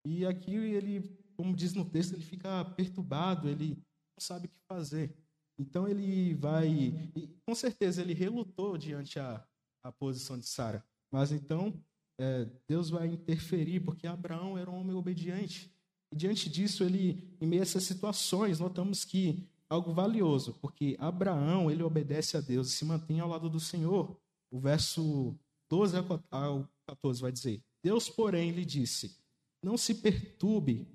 E 0.06 0.26
aqui 0.26 0.56
ele, 0.56 1.02
como 1.36 1.56
diz 1.56 1.74
no 1.74 1.86
texto, 1.86 2.14
ele 2.14 2.24
fica 2.24 2.66
perturbado, 2.66 3.48
ele 3.48 3.76
não 3.76 4.20
sabe 4.20 4.48
o 4.48 4.50
que 4.50 4.60
fazer. 4.68 5.16
Então 5.60 5.88
ele 5.88 6.34
vai, 6.36 6.68
e 7.16 7.36
com 7.46 7.56
certeza 7.56 8.02
ele 8.02 8.14
relutou 8.14 8.78
diante 8.78 9.20
a, 9.20 9.44
a 9.84 9.92
posição 9.92 10.38
de 10.38 10.46
Sara. 10.46 10.84
Mas 11.12 11.32
então 11.32 11.74
é, 12.20 12.48
Deus 12.68 12.90
vai 12.90 13.08
interferir, 13.08 13.80
porque 13.80 14.08
Abraão 14.08 14.58
era 14.58 14.70
um 14.70 14.80
homem 14.80 14.96
obediente. 14.96 15.72
E 16.12 16.16
diante 16.16 16.50
disso, 16.50 16.84
ele, 16.84 17.36
em 17.42 17.48
meio 17.48 17.62
a 17.62 17.64
essas 17.64 17.84
situações, 17.84 18.60
notamos 18.60 19.04
que 19.04 19.48
algo 19.70 19.94
valioso, 19.94 20.54
porque 20.62 20.96
Abraão, 21.00 21.70
ele 21.70 21.84
obedece 21.84 22.38
a 22.38 22.42
Deus 22.42 22.70
e 22.70 22.72
se 22.72 22.86
mantém 22.86 23.20
ao 23.20 23.30
lado 23.30 23.50
do 23.50 23.60
Senhor. 23.60 24.18
O 24.50 24.60
verso 24.60 25.36
12 25.70 25.98
ao 26.32 26.70
14 26.88 27.22
vai 27.22 27.32
dizer: 27.32 27.62
Deus, 27.84 28.10
porém, 28.10 28.52
lhe 28.52 28.64
disse: 28.64 29.18
Não 29.62 29.78
se 29.78 29.96
perturbe 29.96 30.88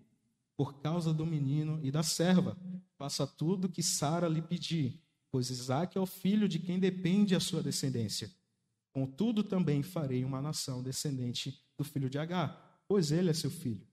por 0.63 0.75
causa 0.75 1.13
do 1.13 1.27
menino 1.27 1.81
e 1.83 1.91
da 1.91 2.05
serva. 2.05 2.57
Faça 2.97 3.27
tudo 3.27 3.69
que 3.69 3.83
Sara 3.83 4.29
lhe 4.29 4.41
pedir, 4.41 5.03
pois 5.29 5.51
Isaac 5.51 5.99
é 5.99 6.01
o 6.01 6.07
filho 6.07 6.49
de 6.49 6.61
quem 6.61 6.79
depende 6.79 7.35
a 7.35 7.41
sua 7.41 7.61
descendência. 7.61 8.31
Contudo, 8.93 9.43
também 9.43 9.83
farei 9.83 10.25
uma 10.25 10.41
nação 10.41 10.81
descendente 10.81 11.61
do 11.77 11.83
filho 11.83 12.09
de 12.09 12.17
Agar, 12.17 12.81
pois 12.87 13.11
ele 13.11 13.29
é 13.29 13.35
seu 13.35 13.51
filho. 13.51 13.85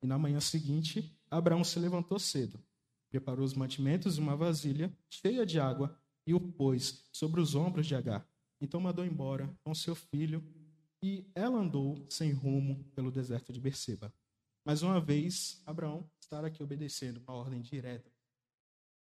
E 0.00 0.06
na 0.06 0.16
manhã 0.16 0.38
seguinte, 0.38 1.12
Abraão 1.28 1.64
se 1.64 1.76
levantou 1.80 2.20
cedo, 2.20 2.62
preparou 3.10 3.44
os 3.44 3.54
mantimentos 3.54 4.16
e 4.16 4.20
uma 4.20 4.36
vasilha 4.36 4.96
cheia 5.10 5.44
de 5.44 5.58
água 5.58 5.98
e 6.24 6.32
o 6.32 6.38
pôs 6.38 7.02
sobre 7.12 7.40
os 7.40 7.56
ombros 7.56 7.84
de 7.84 7.96
Agar. 7.96 8.24
Então 8.60 8.80
mandou 8.80 9.04
embora 9.04 9.52
com 9.64 9.74
seu 9.74 9.96
filho 9.96 10.40
e 11.02 11.28
ela 11.34 11.58
andou 11.58 12.06
sem 12.08 12.30
rumo 12.30 12.84
pelo 12.94 13.10
deserto 13.10 13.52
de 13.52 13.58
Berseba. 13.58 14.14
Mais 14.64 14.82
uma 14.82 15.00
vez, 15.00 15.60
Abraão 15.66 16.08
está 16.20 16.46
aqui 16.46 16.62
obedecendo 16.62 17.20
uma 17.26 17.34
ordem 17.34 17.60
direta. 17.60 18.10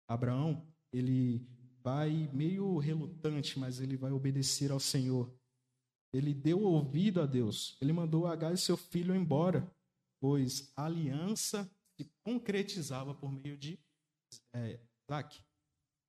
Abraão, 0.09 0.67
ele 0.93 1.47
vai 1.83 2.29
meio 2.33 2.79
relutante, 2.79 3.59
mas 3.59 3.81
ele 3.81 3.97
vai 3.97 4.13
obedecer 4.13 4.71
ao 4.71 4.81
Senhor. 4.81 5.33
Ele 6.13 6.33
deu 6.33 6.63
ouvido 6.63 7.21
a 7.21 7.27
Deus. 7.27 7.77
Ele 7.81 7.93
mandou 7.93 8.27
Agar 8.27 8.55
e 8.55 8.57
seu 8.57 8.77
filho 8.77 9.15
embora, 9.15 9.71
pois 10.21 10.73
a 10.77 10.87
aliança 10.87 11.71
se 11.97 12.11
concretizava 12.25 13.15
por 13.15 13.31
meio 13.31 13.57
de 13.59 13.79
é, 14.55 14.81
Isaac. 15.09 15.43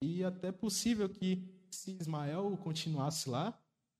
E 0.01 0.23
até 0.23 0.51
possível 0.51 1.09
que, 1.09 1.43
se 1.71 1.97
Ismael 1.99 2.55
continuasse 2.57 3.29
lá, 3.29 3.59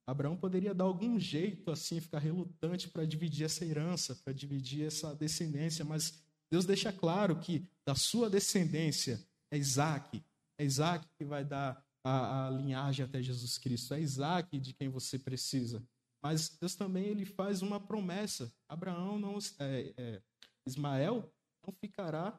Abraão 0.10 0.36
poderia 0.36 0.74
dar 0.74 0.86
algum 0.86 1.20
jeito 1.20 1.72
assim, 1.72 2.00
ficar 2.00 2.20
relutante 2.20 2.90
para 2.90 3.06
dividir 3.06 3.46
essa 3.46 3.66
herança, 3.66 4.16
para 4.16 4.34
dividir 4.34 4.86
essa 4.86 5.14
descendência, 5.14 5.86
mas 5.86 6.24
Deus 6.52 6.66
deixa 6.66 6.92
claro 6.92 7.40
que 7.40 7.68
da 7.86 7.94
sua 7.94 8.30
descendência 8.30 9.24
é 9.52 9.58
Isaac, 9.58 10.24
é 10.58 10.66
Isaac 10.66 11.08
que 11.18 11.24
vai 11.24 11.46
dar 11.46 11.84
a, 12.04 12.48
a 12.48 12.50
linhagem 12.50 13.06
até 13.06 13.22
Jesus 13.22 13.58
Cristo, 13.58 13.94
é 13.94 14.02
Isaac 14.02 14.60
de 14.60 14.74
quem 14.74 14.90
você 14.90 15.20
precisa. 15.20 15.84
Mas 16.22 16.50
Deus 16.60 16.76
também 16.76 17.06
ele 17.06 17.26
faz 17.26 17.62
uma 17.62 17.80
promessa. 17.80 18.52
Abraão 18.68 19.18
não, 19.18 19.38
é, 19.60 19.94
é, 19.96 20.22
Ismael 20.66 21.32
não 21.66 21.74
ficará 21.74 22.38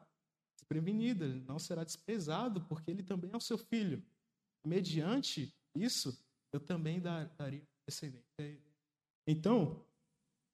desprevenido, 0.55 1.27
não 1.47 1.57
será 1.57 1.83
desprezado, 1.83 2.61
porque 2.61 2.91
ele 2.91 3.01
também 3.01 3.31
é 3.33 3.37
o 3.37 3.41
seu 3.41 3.57
filho. 3.57 4.03
Mediante 4.65 5.55
isso, 5.75 6.21
eu 6.53 6.59
também 6.59 6.99
daria 6.99 7.61
descendência 7.87 8.25
ele. 8.39 8.61
Então, 9.27 9.83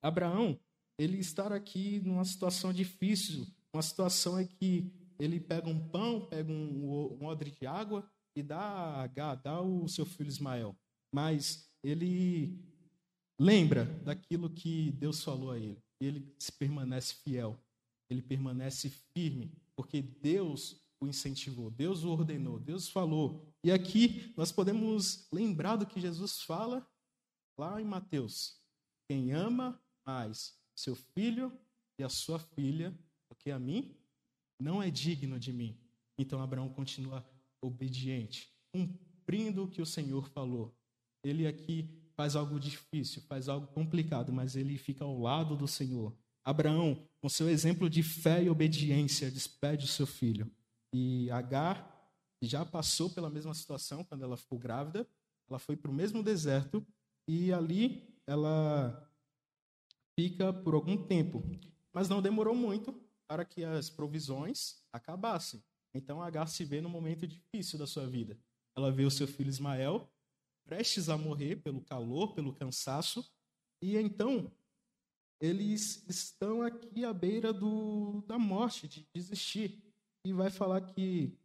Abraão, 0.02 0.60
ele 0.98 1.18
está 1.20 1.54
aqui 1.54 2.00
numa 2.00 2.26
situação 2.26 2.74
difícil, 2.74 3.46
uma 3.74 3.82
situação 3.82 4.40
em 4.40 4.48
que 4.48 4.92
ele 5.20 5.40
pega 5.40 5.70
um 5.70 5.88
pão, 5.90 6.26
pega 6.26 6.52
um, 6.52 7.18
um 7.20 7.26
odre 7.26 7.52
de 7.52 7.66
água 7.66 8.10
e 8.36 8.44
dá 8.44 8.60
a 8.60 9.04
H, 9.04 9.36
dá 9.36 9.62
o 9.62 9.88
seu 9.88 10.06
filho 10.06 10.30
Ismael. 10.30 10.76
Mas 11.14 11.72
ele 11.84 12.60
lembra 13.40 13.86
daquilo 14.04 14.50
que 14.50 14.92
Deus 14.92 15.24
falou 15.24 15.52
a 15.52 15.58
ele. 15.58 15.82
Ele 16.00 16.36
se 16.38 16.52
permanece 16.52 17.16
fiel. 17.16 17.60
Ele 18.10 18.22
permanece 18.22 18.90
firme, 18.90 19.52
porque 19.76 20.02
Deus 20.02 20.82
o 21.00 21.08
incentivou, 21.08 21.70
Deus 21.70 22.04
o 22.04 22.10
ordenou, 22.10 22.60
Deus 22.60 22.88
falou. 22.88 23.46
E 23.68 23.72
aqui 23.74 24.34
nós 24.38 24.50
podemos 24.50 25.28
lembrar 25.30 25.76
do 25.76 25.86
que 25.86 26.00
Jesus 26.00 26.42
fala 26.44 26.88
lá 27.60 27.82
em 27.82 27.84
Mateus: 27.84 28.62
quem 29.10 29.34
ama 29.34 29.78
mais 30.06 30.58
seu 30.74 30.96
filho 30.96 31.52
e 32.00 32.04
a 32.06 32.08
sua 32.08 32.40
filha 32.40 32.92
do 33.30 33.36
que 33.36 33.52
a 33.52 33.60
mim, 33.60 33.94
não 34.58 34.82
é 34.82 34.90
digno 34.90 35.38
de 35.38 35.52
mim. 35.52 35.78
Então 36.18 36.42
Abraão 36.42 36.70
continua 36.70 37.30
obediente, 37.62 38.50
cumprindo 38.74 39.66
o 39.66 39.70
que 39.70 39.82
o 39.82 39.86
Senhor 39.86 40.30
falou. 40.30 40.74
Ele 41.22 41.46
aqui 41.46 41.90
faz 42.16 42.38
algo 42.38 42.58
difícil, 42.62 43.22
faz 43.24 43.50
algo 43.50 43.68
complicado, 43.68 44.32
mas 44.32 44.56
ele 44.56 44.78
fica 44.78 45.04
ao 45.04 45.20
lado 45.20 45.58
do 45.58 45.68
Senhor. 45.68 46.18
Abraão, 46.42 47.06
com 47.22 47.28
seu 47.28 47.50
exemplo 47.50 47.90
de 47.90 48.02
fé 48.02 48.42
e 48.42 48.50
obediência, 48.50 49.30
despede 49.30 49.84
o 49.84 49.90
seu 49.90 50.08
filho. 50.08 50.50
E 50.94 51.30
Agar 51.32 51.97
já 52.46 52.66
passou 52.66 53.10
pela 53.10 53.30
mesma 53.30 53.54
situação 53.54 54.04
quando 54.04 54.24
ela 54.24 54.38
ficou 54.38 54.60
grávida. 54.60 55.08
Ela 55.50 55.58
foi 55.58 55.76
para 55.76 55.90
o 55.90 55.94
mesmo 55.94 56.22
deserto 56.22 56.86
e 57.28 57.52
ali 57.52 58.16
ela 58.28 59.10
fica 60.20 60.54
por 60.54 60.76
algum 60.76 61.02
tempo. 61.08 61.44
Mas 61.94 62.10
não 62.10 62.22
demorou 62.22 62.54
muito 62.54 62.94
para 63.28 63.44
que 63.44 63.64
as 63.64 63.90
provisões 63.90 64.84
acabassem. 64.92 65.64
Então 65.94 66.22
Agar 66.22 66.48
se 66.48 66.64
vê 66.64 66.82
num 66.82 66.90
momento 66.90 67.26
difícil 67.26 67.80
da 67.80 67.88
sua 67.88 68.06
vida. 68.08 68.38
Ela 68.76 68.92
vê 68.92 69.04
o 69.04 69.12
seu 69.12 69.28
filho 69.28 69.50
Ismael 69.50 70.12
prestes 70.68 71.08
a 71.08 71.18
morrer 71.18 71.56
pelo 71.56 71.82
calor, 71.82 72.34
pelo 72.34 72.54
cansaço, 72.54 73.26
e 73.82 73.96
então 73.96 74.52
eles 75.40 76.04
estão 76.10 76.62
aqui 76.62 77.06
à 77.06 77.14
beira 77.14 77.54
do, 77.54 78.22
da 78.28 78.38
morte, 78.38 78.88
de 78.88 79.08
desistir 79.14 79.82
e 80.26 80.34
vai 80.34 80.50
falar 80.50 80.82
que 80.82 81.38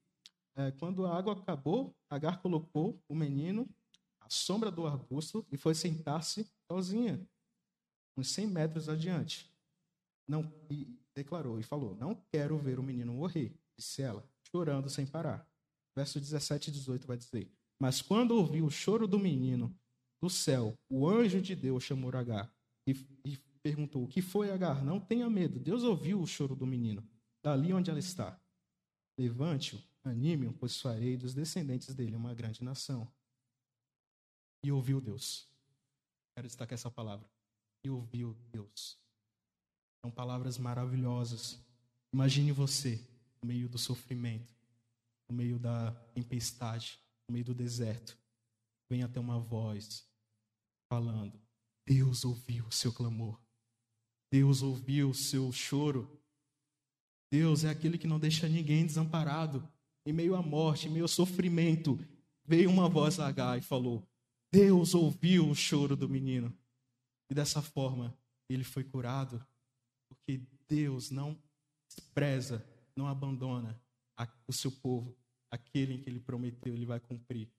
é, 0.55 0.71
quando 0.73 1.07
a 1.07 1.17
água 1.17 1.33
acabou, 1.33 1.97
Agar 2.11 2.43
colocou 2.43 3.03
o 3.09 3.15
menino 3.15 3.69
à 4.21 4.29
sombra 4.29 4.71
do 4.71 4.87
arbusto 4.87 5.47
e 5.51 5.57
foi 5.57 5.75
sentar-se 5.75 6.47
sozinha, 6.71 7.27
uns 8.17 8.29
100 8.29 8.47
metros 8.49 8.89
adiante. 8.89 9.51
Não, 10.29 10.53
e 10.71 10.99
declarou 11.15 11.59
e 11.59 11.63
falou: 11.63 11.97
Não 11.97 12.15
quero 12.31 12.59
ver 12.59 12.79
o 12.79 12.83
menino 12.83 13.13
morrer, 13.15 13.55
disse 13.77 14.03
ela, 14.03 14.27
chorando 14.51 14.89
sem 14.89 15.07
parar. 15.07 15.47
Verso 15.97 16.21
17 16.21 16.69
e 16.69 16.73
18 16.73 17.07
vai 17.07 17.17
dizer: 17.17 17.51
Mas 17.81 18.03
quando 18.03 18.33
ouviu 18.33 18.67
o 18.67 18.71
choro 18.71 19.07
do 19.07 19.19
menino 19.19 19.75
do 20.21 20.31
céu, 20.31 20.75
o 20.89 21.09
anjo 21.09 21.41
de 21.41 21.57
Deus 21.57 21.83
chamou 21.83 22.15
Agar 22.15 22.53
e, 22.87 22.93
e 23.25 23.37
perguntou: 23.63 24.05
O 24.05 24.09
que 24.09 24.23
foi, 24.23 24.51
Agar? 24.51 24.85
Não 24.85 25.01
tenha 25.01 25.29
medo. 25.29 25.59
Deus 25.59 25.83
ouviu 25.83 26.21
o 26.21 26.27
choro 26.27 26.55
do 26.55 26.67
menino, 26.67 27.07
dali 27.43 27.73
onde 27.73 27.91
ela 27.91 27.99
está. 27.99 28.39
Levante-o, 29.19 29.83
anime-o, 30.05 30.53
pois 30.53 30.81
farei 30.81 31.17
dos 31.17 31.35
descendentes 31.35 31.95
dele 31.95 32.17
uma 32.17 32.35
grande 32.35 32.63
nação. 32.63 33.11
E 34.65 34.71
ouviu 34.71 35.01
Deus. 35.01 35.49
Quero 36.35 36.47
destacar 36.47 36.75
essa 36.75 36.91
palavra. 36.91 37.29
E 37.85 37.91
ouviu 37.91 38.35
Deus. 38.51 38.99
São 40.01 40.11
palavras 40.11 40.59
maravilhosas. 40.59 41.61
Imagine 42.13 42.53
você 42.53 42.97
no 43.43 43.49
meio 43.49 43.69
do 43.69 43.79
sofrimento, 43.79 44.55
no 45.29 45.37
meio 45.37 45.59
da 45.59 45.93
tempestade, 46.15 46.99
no 47.29 47.33
meio 47.33 47.45
do 47.45 47.55
deserto. 47.55 48.17
Vem 48.91 49.03
até 49.03 49.19
uma 49.19 49.39
voz 49.39 50.07
falando: 50.89 51.41
Deus 51.87 52.25
ouviu 52.25 52.67
o 52.67 52.73
seu 52.73 52.93
clamor. 52.93 53.41
Deus 54.31 54.63
ouviu 54.63 55.11
o 55.11 55.15
seu 55.15 55.51
choro. 55.53 56.21
Deus 57.31 57.65
é 57.65 57.71
aquele 57.71 57.99
que 57.99 58.07
não 58.07 58.19
deixa 58.19 58.49
ninguém 58.49 58.87
desamparado. 58.87 59.67
Em 60.05 60.13
meio 60.13 60.35
à 60.35 60.43
morte, 60.43 60.89
em 60.89 60.91
meio 60.91 61.05
ao 61.05 61.09
sofrimento, 61.09 61.99
veio 62.45 62.71
uma 62.71 62.89
voz 62.89 63.19
H 63.21 63.59
e 63.59 63.63
falou: 63.63 64.07
Deus 64.51 64.95
ouviu 64.95 65.49
o 65.49 65.55
choro 65.55 65.97
do 65.97 66.09
menino. 66.09 66.53
E 67.31 67.35
dessa 67.35 67.63
forma, 67.63 68.17
ele 68.49 68.65
foi 68.65 68.85
curado, 68.85 69.45
porque 70.09 70.43
Deus 70.69 71.11
não 71.11 71.39
despreza, 71.89 72.65
não 72.97 73.07
abandona 73.07 73.81
o 74.47 74.53
seu 74.53 74.71
povo, 74.71 75.17
aquele 75.51 75.95
em 75.95 76.01
que 76.01 76.09
ele 76.09 76.21
prometeu, 76.21 76.75
ele 76.75 76.87
vai 76.87 77.01
cumprir. 77.01 77.51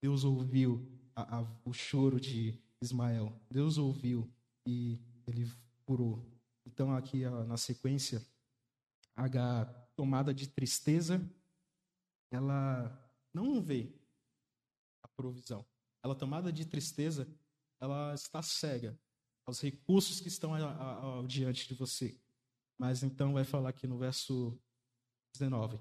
Deus 0.00 0.24
ouviu 0.24 0.86
a, 1.14 1.38
a, 1.38 1.46
o 1.64 1.72
choro 1.72 2.20
de 2.20 2.58
Ismael. 2.80 3.32
Deus 3.50 3.78
ouviu 3.78 4.30
e 4.66 4.98
ele 5.26 5.50
curou. 5.84 6.24
Então, 6.64 6.94
aqui 6.94 7.24
na 7.24 7.56
sequência, 7.56 8.24
H, 9.14 9.64
tomada 9.96 10.32
de 10.32 10.48
tristeza, 10.48 11.20
ela 12.30 13.10
não 13.32 13.60
vê 13.60 13.92
a 15.02 15.08
provisão. 15.08 15.64
Ela 16.02 16.14
tomada 16.14 16.52
de 16.52 16.64
tristeza, 16.64 17.28
ela 17.80 18.14
está 18.14 18.42
cega 18.42 18.98
aos 19.46 19.60
recursos 19.60 20.20
que 20.20 20.28
estão 20.28 20.54
ao 20.54 21.26
diante 21.26 21.68
de 21.68 21.74
você. 21.74 22.18
Mas 22.78 23.02
então 23.02 23.32
vai 23.32 23.44
falar 23.44 23.70
aqui 23.70 23.86
no 23.86 23.98
verso 23.98 24.58
19. 25.34 25.80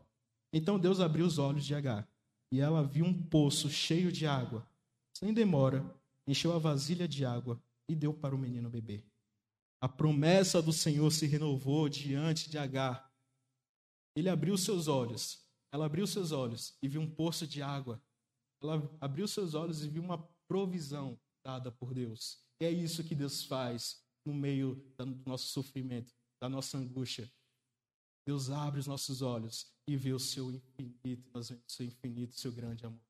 Então 0.53 0.79
Deus 0.79 0.99
abriu 0.99 1.25
os 1.25 1.37
olhos 1.37 1.65
de 1.65 1.75
Agar, 1.75 2.07
e 2.51 2.59
ela 2.59 2.83
viu 2.83 3.05
um 3.05 3.27
poço 3.27 3.69
cheio 3.69 4.11
de 4.11 4.25
água. 4.25 4.65
Sem 5.13 5.33
demora, 5.33 5.83
encheu 6.27 6.53
a 6.53 6.59
vasilha 6.59 7.07
de 7.07 7.25
água 7.25 7.61
e 7.87 7.95
deu 7.95 8.13
para 8.13 8.35
o 8.35 8.37
menino 8.37 8.69
beber. 8.69 9.05
A 9.81 9.89
promessa 9.89 10.61
do 10.61 10.71
Senhor 10.71 11.11
se 11.11 11.25
renovou 11.25 11.89
diante 11.89 12.49
de 12.49 12.57
Agar, 12.57 13.11
ele 14.15 14.29
abriu 14.29 14.57
seus 14.57 14.87
olhos. 14.87 15.44
Ela 15.75 15.87
abriu 15.87 16.07
seus 16.07 16.31
olhos 16.31 16.77
e 16.81 16.87
viu 16.87 17.01
um 17.01 17.09
poço 17.09 17.45
de 17.45 17.61
água. 17.61 18.01
Ela 18.63 18.97
abriu 19.01 19.27
seus 19.27 19.53
olhos 19.53 19.83
e 19.83 19.89
viu 19.89 20.01
uma 20.01 20.17
provisão 20.47 21.19
dada 21.43 21.69
por 21.69 21.93
Deus. 21.93 22.39
E 22.61 22.65
é 22.65 22.71
isso 22.71 23.03
que 23.03 23.13
Deus 23.13 23.43
faz 23.43 24.01
no 24.25 24.33
meio 24.33 24.75
do 24.97 25.05
nosso 25.25 25.47
sofrimento, 25.47 26.13
da 26.41 26.47
nossa 26.47 26.77
angústia. 26.77 27.29
Deus 28.25 28.49
abre 28.49 28.79
os 28.79 28.87
nossos 28.87 29.21
olhos 29.21 29.69
e 29.85 29.97
vê 29.97 30.13
o 30.13 30.19
seu 30.19 30.49
infinito, 30.49 31.29
o 31.37 31.43
seu 31.43 31.85
infinito, 31.85 32.31
o 32.31 32.39
seu 32.39 32.53
grande 32.53 32.85
amor. 32.85 33.01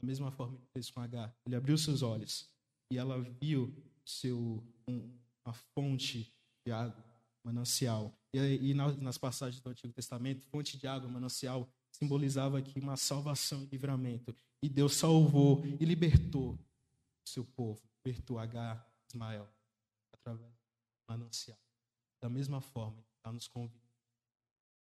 Da 0.00 0.06
mesma 0.06 0.32
forma 0.32 0.56
ele 0.56 0.66
fez 0.72 0.90
com 0.90 1.00
H. 1.00 1.32
Ele 1.46 1.54
abriu 1.54 1.78
seus 1.78 2.02
olhos 2.02 2.50
e 2.90 2.98
ela 2.98 3.20
viu 3.40 3.72
seu, 4.04 4.36
um, 4.88 5.16
uma 5.44 5.54
fonte 5.74 6.34
de 6.66 6.72
água, 6.72 7.07
manancial. 7.48 8.14
E, 8.32 8.70
e 8.70 8.74
nas 8.74 9.16
passagens 9.16 9.62
do 9.62 9.70
Antigo 9.70 9.92
Testamento, 9.92 10.44
fonte 10.50 10.76
de 10.76 10.86
água, 10.86 11.08
manancial, 11.08 11.68
simbolizava 11.90 12.58
aqui 12.58 12.78
uma 12.78 12.96
salvação 12.96 13.62
e 13.62 13.66
livramento. 13.66 14.34
E 14.62 14.68
Deus 14.68 14.94
salvou 14.94 15.64
e 15.64 15.84
libertou 15.84 16.52
o 16.52 17.28
seu 17.28 17.44
povo, 17.44 17.80
libertou 18.04 18.38
H, 18.38 18.86
Ismael, 19.08 19.48
através 20.12 20.50
do 20.50 20.58
manancial. 21.08 21.58
Da 22.20 22.28
mesma 22.28 22.60
forma, 22.60 23.02
está 23.16 23.32
nos 23.32 23.48
convidando 23.48 23.88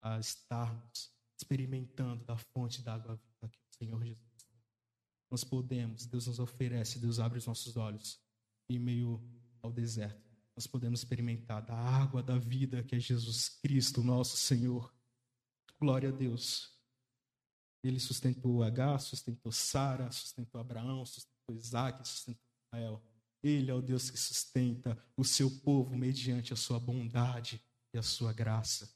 a 0.00 0.18
estarmos 0.18 1.12
experimentando 1.36 2.24
da 2.24 2.36
fonte 2.36 2.80
da 2.82 2.94
água 2.94 3.16
viva 3.16 3.48
que 3.48 3.58
o 3.58 3.76
Senhor 3.76 4.04
Jesus. 4.04 4.24
Nós 5.30 5.42
podemos, 5.42 6.06
Deus 6.06 6.26
nos 6.26 6.38
oferece, 6.38 6.98
Deus 6.98 7.18
abre 7.18 7.38
os 7.38 7.46
nossos 7.46 7.76
olhos 7.76 8.20
em 8.68 8.78
meio 8.78 9.20
ao 9.62 9.72
deserto. 9.72 10.23
Nós 10.56 10.66
podemos 10.66 11.00
experimentar 11.00 11.62
da 11.62 11.74
água 11.74 12.22
da 12.22 12.38
vida 12.38 12.82
que 12.82 12.94
é 12.94 13.00
Jesus 13.00 13.48
Cristo, 13.48 14.02
nosso 14.02 14.36
Senhor. 14.36 14.94
Glória 15.80 16.10
a 16.10 16.12
Deus. 16.12 16.72
Ele 17.82 17.98
sustentou 17.98 18.62
H, 18.62 18.98
sustentou 19.00 19.52
Sara, 19.52 20.10
sustentou 20.10 20.60
Abraão, 20.60 21.04
sustentou 21.04 21.56
Isaac, 21.56 22.06
sustentou 22.08 22.42
Israel. 22.72 23.02
Ele 23.42 23.70
é 23.70 23.74
o 23.74 23.82
Deus 23.82 24.10
que 24.10 24.18
sustenta 24.18 24.96
o 25.16 25.24
seu 25.24 25.50
povo 25.60 25.96
mediante 25.96 26.52
a 26.52 26.56
sua 26.56 26.80
bondade 26.80 27.62
e 27.92 27.98
a 27.98 28.02
sua 28.02 28.32
graça. 28.32 28.90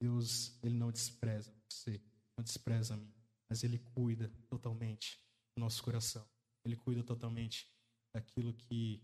Deus, 0.00 0.58
ele 0.62 0.74
não 0.74 0.90
despreza 0.90 1.52
você, 1.68 2.00
não 2.36 2.44
despreza 2.44 2.94
a 2.94 2.96
mim, 2.96 3.12
mas 3.48 3.62
ele 3.62 3.78
cuida 3.78 4.30
totalmente 4.48 5.20
do 5.54 5.60
nosso 5.60 5.82
coração. 5.82 6.26
Ele 6.64 6.76
cuida 6.76 7.02
totalmente 7.02 7.70
daquilo 8.14 8.54
que 8.54 9.02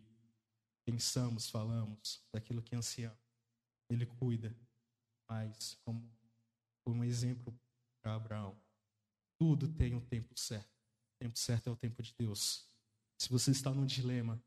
pensamos, 0.84 1.48
falamos, 1.48 2.22
daquilo 2.32 2.62
que 2.62 2.74
ansiamos. 2.74 3.18
Ele 3.88 4.06
cuida. 4.06 4.54
Mas, 5.28 5.78
como, 5.84 6.02
um 6.86 7.04
exemplo 7.04 7.54
para 8.02 8.14
Abraão, 8.14 8.56
tudo 9.38 9.68
tem 9.68 9.94
um 9.94 10.00
tempo 10.00 10.38
certo. 10.38 10.66
O 10.66 11.18
tempo 11.18 11.38
certo 11.38 11.68
é 11.68 11.72
o 11.72 11.76
tempo 11.76 12.02
de 12.02 12.14
Deus. 12.18 12.66
Se 13.18 13.28
você 13.28 13.50
está 13.50 13.70
num 13.70 13.86
dilema, 13.86 14.42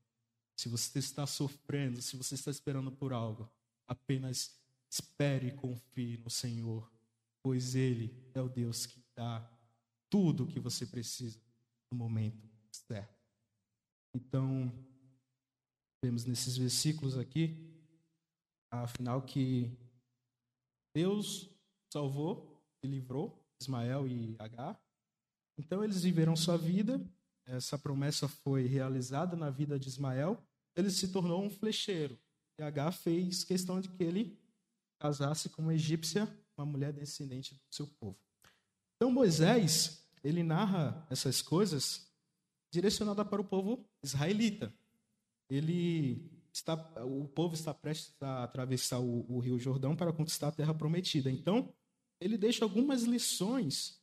se 0.57 0.69
você 0.69 0.99
está 0.99 1.25
sofrendo, 1.25 2.01
se 2.01 2.15
você 2.15 2.35
está 2.35 2.51
esperando 2.51 2.91
por 2.91 3.13
algo, 3.13 3.49
apenas 3.87 4.59
espere 4.89 5.47
e 5.47 5.51
confie 5.51 6.17
no 6.17 6.29
Senhor, 6.29 6.89
pois 7.41 7.75
Ele 7.75 8.13
é 8.33 8.41
o 8.41 8.49
Deus 8.49 8.85
que 8.85 9.01
dá 9.15 9.49
tudo 10.09 10.43
o 10.43 10.47
que 10.47 10.59
você 10.59 10.85
precisa 10.85 11.39
no 11.91 11.97
momento 11.97 12.37
certo. 12.71 13.15
Então, 14.13 14.71
vemos 16.05 16.23
nesses 16.23 16.55
versículos 16.55 17.17
aqui, 17.17 17.57
afinal, 18.69 19.23
que 19.23 19.75
Deus 20.93 21.49
salvou 21.91 22.63
e 22.83 22.87
livrou 22.87 23.43
Ismael 23.59 24.07
e 24.07 24.35
Agar. 24.37 24.79
Então, 25.57 25.83
eles 25.83 26.03
viveram 26.03 26.35
sua 26.35 26.59
vida, 26.59 27.03
essa 27.47 27.75
promessa 27.75 28.27
foi 28.27 28.67
realizada 28.67 29.35
na 29.35 29.49
vida 29.49 29.79
de 29.79 29.87
Ismael, 29.87 30.39
ele 30.75 30.91
se 30.91 31.11
tornou 31.11 31.43
um 31.43 31.49
flecheiro. 31.49 32.19
E 32.59 32.61
Agar 32.61 32.91
fez 32.91 33.43
questão 33.43 33.81
de 33.81 33.89
que 33.89 34.03
ele 34.03 34.39
casasse 34.99 35.49
com 35.49 35.63
uma 35.63 35.73
egípcia, 35.73 36.27
uma 36.55 36.67
mulher 36.67 36.93
descendente 36.93 37.55
do 37.55 37.61
seu 37.71 37.87
povo. 37.87 38.19
Então 38.95 39.11
Moisés, 39.11 40.07
ele 40.23 40.43
narra 40.43 41.05
essas 41.09 41.41
coisas 41.41 42.07
direcionada 42.71 43.25
para 43.25 43.41
o 43.41 43.45
povo 43.45 43.83
israelita. 44.03 44.71
Ele 45.49 46.29
está, 46.51 46.73
o 47.05 47.27
povo 47.27 47.53
está 47.53 47.73
prestes 47.73 48.13
a 48.21 48.43
atravessar 48.43 48.99
o, 48.99 49.25
o 49.29 49.39
Rio 49.39 49.60
Jordão 49.60 49.95
para 49.95 50.13
conquistar 50.13 50.47
a 50.47 50.51
terra 50.51 50.73
prometida. 50.73 51.29
Então, 51.29 51.73
ele 52.19 52.38
deixa 52.38 52.63
algumas 52.63 53.03
lições. 53.03 53.99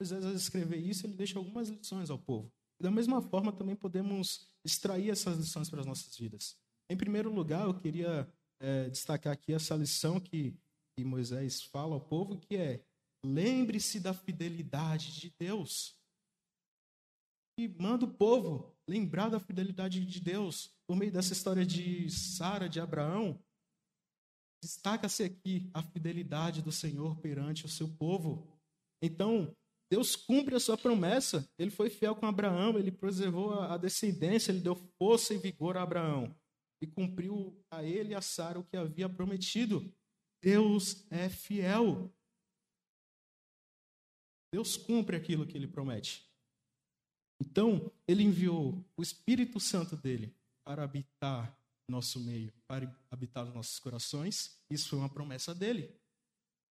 Moisés, 0.00 0.24
ao 0.24 0.32
escrever 0.32 0.78
isso, 0.78 1.06
ele 1.06 1.14
deixa 1.14 1.38
algumas 1.38 1.68
lições 1.68 2.10
ao 2.10 2.18
povo. 2.18 2.52
Da 2.80 2.90
mesma 2.90 3.22
forma, 3.22 3.52
também 3.52 3.74
podemos 3.74 4.48
extrair 4.64 5.10
essas 5.10 5.38
lições 5.38 5.70
para 5.70 5.80
as 5.80 5.86
nossas 5.86 6.16
vidas. 6.16 6.56
Em 6.88 6.96
primeiro 6.96 7.32
lugar, 7.32 7.66
eu 7.66 7.74
queria 7.74 8.28
é, 8.60 8.88
destacar 8.88 9.32
aqui 9.32 9.52
essa 9.52 9.74
lição 9.74 10.20
que, 10.20 10.54
que 10.96 11.04
Moisés 11.04 11.62
fala 11.62 11.94
ao 11.94 12.00
povo, 12.00 12.36
que 12.36 12.56
é 12.56 12.84
lembre-se 13.24 13.98
da 13.98 14.14
fidelidade 14.14 15.18
de 15.18 15.34
Deus. 15.38 15.95
E 17.58 17.68
manda 17.68 18.04
o 18.04 18.12
povo 18.12 18.76
lembrar 18.86 19.28
da 19.28 19.40
fidelidade 19.40 20.04
de 20.04 20.20
Deus 20.20 20.74
por 20.86 20.96
meio 20.96 21.10
dessa 21.10 21.32
história 21.32 21.64
de 21.64 22.10
Sara, 22.10 22.68
de 22.68 22.80
Abraão. 22.80 23.42
Destaca-se 24.62 25.22
aqui 25.22 25.70
a 25.72 25.82
fidelidade 25.82 26.62
do 26.62 26.70
Senhor 26.72 27.16
perante 27.16 27.64
o 27.64 27.68
seu 27.68 27.88
povo. 27.88 28.46
Então, 29.02 29.54
Deus 29.90 30.16
cumpre 30.16 30.54
a 30.54 30.60
sua 30.60 30.76
promessa. 30.76 31.48
Ele 31.58 31.70
foi 31.70 31.88
fiel 31.88 32.14
com 32.14 32.26
Abraão, 32.26 32.78
ele 32.78 32.90
preservou 32.90 33.54
a 33.60 33.76
descendência, 33.76 34.50
ele 34.50 34.60
deu 34.60 34.76
força 34.98 35.32
e 35.32 35.38
vigor 35.38 35.76
a 35.76 35.82
Abraão 35.82 36.34
e 36.80 36.86
cumpriu 36.86 37.58
a 37.70 37.82
ele 37.82 38.10
e 38.10 38.14
a 38.14 38.20
Sara 38.20 38.58
o 38.58 38.64
que 38.64 38.76
havia 38.76 39.08
prometido. 39.08 39.92
Deus 40.42 41.06
é 41.10 41.28
fiel. 41.28 42.12
Deus 44.52 44.76
cumpre 44.76 45.16
aquilo 45.16 45.46
que 45.46 45.56
ele 45.56 45.66
promete. 45.66 46.25
Então, 47.40 47.92
ele 48.08 48.22
enviou 48.22 48.84
o 48.96 49.02
Espírito 49.02 49.60
Santo 49.60 49.96
dele 49.96 50.34
para 50.64 50.82
habitar 50.82 51.56
nosso 51.88 52.18
meio, 52.20 52.52
para 52.66 52.92
habitar 53.10 53.46
os 53.46 53.54
nossos 53.54 53.78
corações. 53.78 54.58
Isso 54.70 54.88
foi 54.88 54.98
uma 54.98 55.08
promessa 55.08 55.54
dele. 55.54 55.94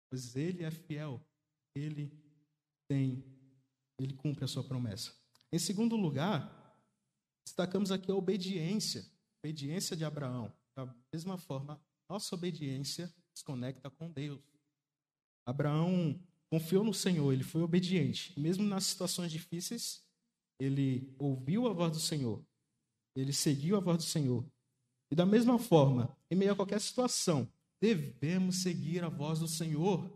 Pois 0.10 0.36
ele 0.36 0.64
é 0.64 0.72
fiel. 0.72 1.22
Ele 1.76 2.12
tem, 2.90 3.24
ele 4.00 4.14
cumpre 4.14 4.44
a 4.44 4.48
sua 4.48 4.64
promessa. 4.64 5.14
Em 5.52 5.60
segundo 5.60 5.96
lugar, 5.96 6.52
destacamos 7.46 7.92
aqui 7.92 8.12
a 8.12 8.16
obediência 8.16 9.06
obediência 9.48 9.96
de 9.96 10.04
Abraão. 10.04 10.54
Da 10.76 10.94
mesma 11.14 11.38
forma, 11.38 11.82
nossa 12.10 12.36
obediência 12.36 13.14
se 13.34 13.44
conecta 13.44 13.90
com 13.90 14.12
Deus. 14.12 14.42
Abraão 15.46 16.20
confiou 16.50 16.84
no 16.84 16.94
Senhor, 16.94 17.32
ele 17.32 17.44
foi 17.44 17.62
obediente. 17.62 18.38
Mesmo 18.40 18.66
nas 18.66 18.86
situações 18.86 19.32
difíceis, 19.32 20.06
ele 20.60 21.14
ouviu 21.20 21.68
a 21.68 21.74
voz 21.74 21.92
do 21.92 22.00
Senhor, 22.00 22.44
ele 23.16 23.34
seguiu 23.34 23.78
a 23.78 23.80
voz 23.80 23.98
do 23.98 24.04
Senhor. 24.04 24.46
E 25.12 25.16
da 25.16 25.26
mesma 25.26 25.58
forma, 25.58 26.16
em 26.30 26.36
meio 26.36 26.52
a 26.52 26.56
qualquer 26.56 26.82
situação, 26.82 27.48
devemos 27.80 28.58
seguir 28.58 29.04
a 29.04 29.10
voz 29.10 29.40
do 29.40 29.48
Senhor. 29.48 30.12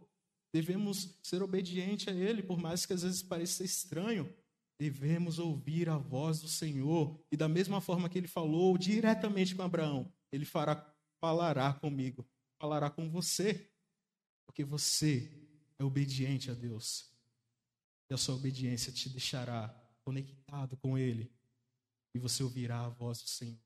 Devemos 0.54 1.18
ser 1.24 1.42
obedientes 1.42 2.10
a 2.10 2.12
Ele, 2.12 2.44
por 2.44 2.60
mais 2.60 2.86
que 2.86 2.92
às 2.92 3.04
vezes 3.04 3.24
pareça 3.24 3.64
estranho 3.64 4.30
devemos 4.82 5.38
ouvir 5.38 5.88
a 5.90 5.98
voz 6.00 6.42
do 6.42 6.48
Senhor. 6.48 7.24
E 7.32 7.38
da 7.38 7.48
mesma 7.48 7.80
forma 7.80 8.10
que 8.10 8.18
ele 8.18 8.28
falou 8.28 8.76
diretamente 8.80 9.54
com 9.54 9.62
Abraão, 9.62 10.12
ele 10.32 10.44
fará, 10.44 10.92
falará 11.20 11.72
comigo, 11.72 12.28
falará 12.60 12.90
com 12.90 13.08
você, 13.08 13.70
porque 14.44 14.64
você 14.64 15.32
é 15.78 15.84
obediente 15.84 16.50
a 16.50 16.56
Deus. 16.56 17.14
E 18.10 18.14
a 18.16 18.18
sua 18.18 18.34
obediência 18.34 18.92
te 18.92 19.08
deixará 19.08 19.70
conectado 20.04 20.78
com 20.78 20.98
Ele. 20.98 21.32
E 22.14 22.20
você 22.20 22.44
ouvirá 22.44 22.86
a 22.86 22.90
voz 22.90 23.22
do 23.22 23.30
Senhor 23.30 23.58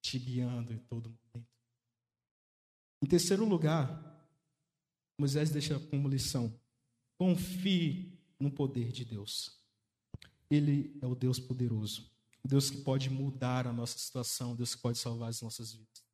te 0.00 0.18
guiando 0.18 0.72
em 0.72 0.78
todo 0.78 1.10
momento. 1.10 1.48
Em 3.02 3.06
terceiro 3.06 3.44
lugar, 3.44 4.18
Moisés 5.18 5.50
deixa 5.50 5.78
como 5.78 6.08
lição: 6.08 6.52
confie 7.18 8.18
no 8.38 8.50
poder 8.50 8.92
de 8.92 9.04
Deus. 9.04 9.58
Ele 10.50 10.96
é 11.02 11.06
o 11.06 11.14
Deus 11.14 11.38
poderoso. 11.38 12.10
O 12.42 12.48
Deus 12.48 12.70
que 12.70 12.78
pode 12.78 13.10
mudar 13.10 13.66
a 13.66 13.72
nossa 13.72 13.98
situação, 13.98 14.56
Deus 14.56 14.74
que 14.74 14.80
pode 14.80 14.98
salvar 14.98 15.28
as 15.28 15.42
nossas 15.42 15.72
vidas. 15.72 16.07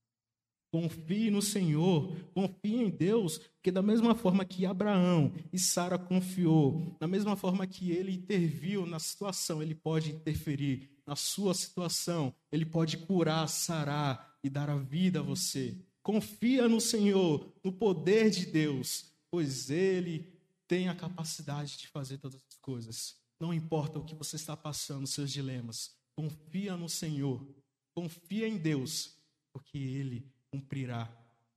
Confie 0.75 1.31
no 1.31 1.41
Senhor, 1.41 2.13
confie 2.35 2.83
em 2.83 2.91
Deus, 2.91 3.39
porque 3.39 3.71
da 3.71 3.81
mesma 3.81 4.13
forma 4.13 4.45
que 4.45 4.67
Abraão 4.67 5.33
e 5.53 5.57
Sara 5.57 5.97
confiou, 5.97 6.97
da 6.99 7.07
mesma 7.07 7.37
forma 7.37 7.65
que 7.65 7.93
ele 7.93 8.11
interviu 8.11 8.85
na 8.85 8.99
situação, 8.99 9.63
ele 9.63 9.77
pode 9.77 10.11
interferir 10.11 10.91
na 11.07 11.15
sua 11.15 11.55
situação, 11.55 12.35
ele 12.51 12.67
pode 12.67 12.97
curar, 12.97 13.47
sarar 13.47 14.37
e 14.43 14.51
dar 14.51 14.69
a 14.69 14.75
vida 14.75 15.21
a 15.21 15.23
você. 15.23 15.79
Confia 16.03 16.69
no 16.69 16.81
Senhor, 16.81 17.55
no 17.63 17.71
poder 17.71 18.29
de 18.31 18.45
Deus, 18.45 19.13
pois 19.31 19.71
Ele 19.71 20.27
tem 20.67 20.89
a 20.89 20.95
capacidade 20.97 21.79
de 21.79 21.87
fazer 21.87 22.19
todas 22.19 22.43
as 22.49 22.57
coisas. 22.57 23.15
Não 23.39 23.55
importa 23.55 24.01
o 24.01 24.05
que 24.05 24.17
você 24.17 24.35
está 24.35 24.57
passando, 24.57 25.07
seus 25.07 25.31
dilemas, 25.31 25.97
confia 26.17 26.77
no 26.77 26.89
Senhor, 26.89 27.47
confia 27.95 28.49
em 28.49 28.57
Deus, 28.57 29.17
porque 29.53 29.79
Ele 29.79 30.34
cumprirá 30.55 31.07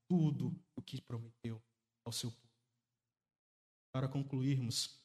tudo 0.10 0.60
o 0.76 0.82
que 0.82 1.00
prometeu 1.00 1.62
ao 2.04 2.12
seu 2.12 2.32
povo. 2.32 2.48
Para 3.94 4.08
concluirmos, 4.08 5.00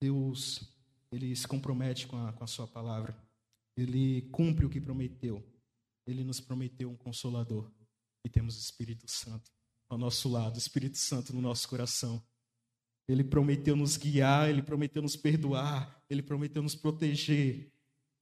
Deus 0.00 0.72
ele 1.10 1.34
se 1.34 1.46
compromete 1.46 2.06
com 2.06 2.16
a, 2.16 2.32
com 2.32 2.44
a 2.44 2.46
sua 2.46 2.68
palavra, 2.68 3.16
ele 3.76 4.22
cumpre 4.30 4.64
o 4.64 4.70
que 4.70 4.80
prometeu. 4.80 5.42
Ele 6.06 6.24
nos 6.24 6.40
prometeu 6.40 6.90
um 6.90 6.96
consolador 6.96 7.70
e 8.24 8.28
temos 8.28 8.56
o 8.56 8.60
Espírito 8.60 9.10
Santo 9.10 9.50
ao 9.88 9.98
nosso 9.98 10.28
lado, 10.28 10.54
o 10.54 10.58
Espírito 10.58 10.98
Santo 10.98 11.32
no 11.32 11.40
nosso 11.40 11.68
coração. 11.68 12.24
Ele 13.08 13.24
prometeu 13.24 13.74
nos 13.74 13.96
guiar, 13.96 14.48
ele 14.48 14.62
prometeu 14.62 15.02
nos 15.02 15.16
perdoar, 15.16 16.00
ele 16.08 16.22
prometeu 16.22 16.62
nos 16.62 16.76
proteger. 16.76 17.71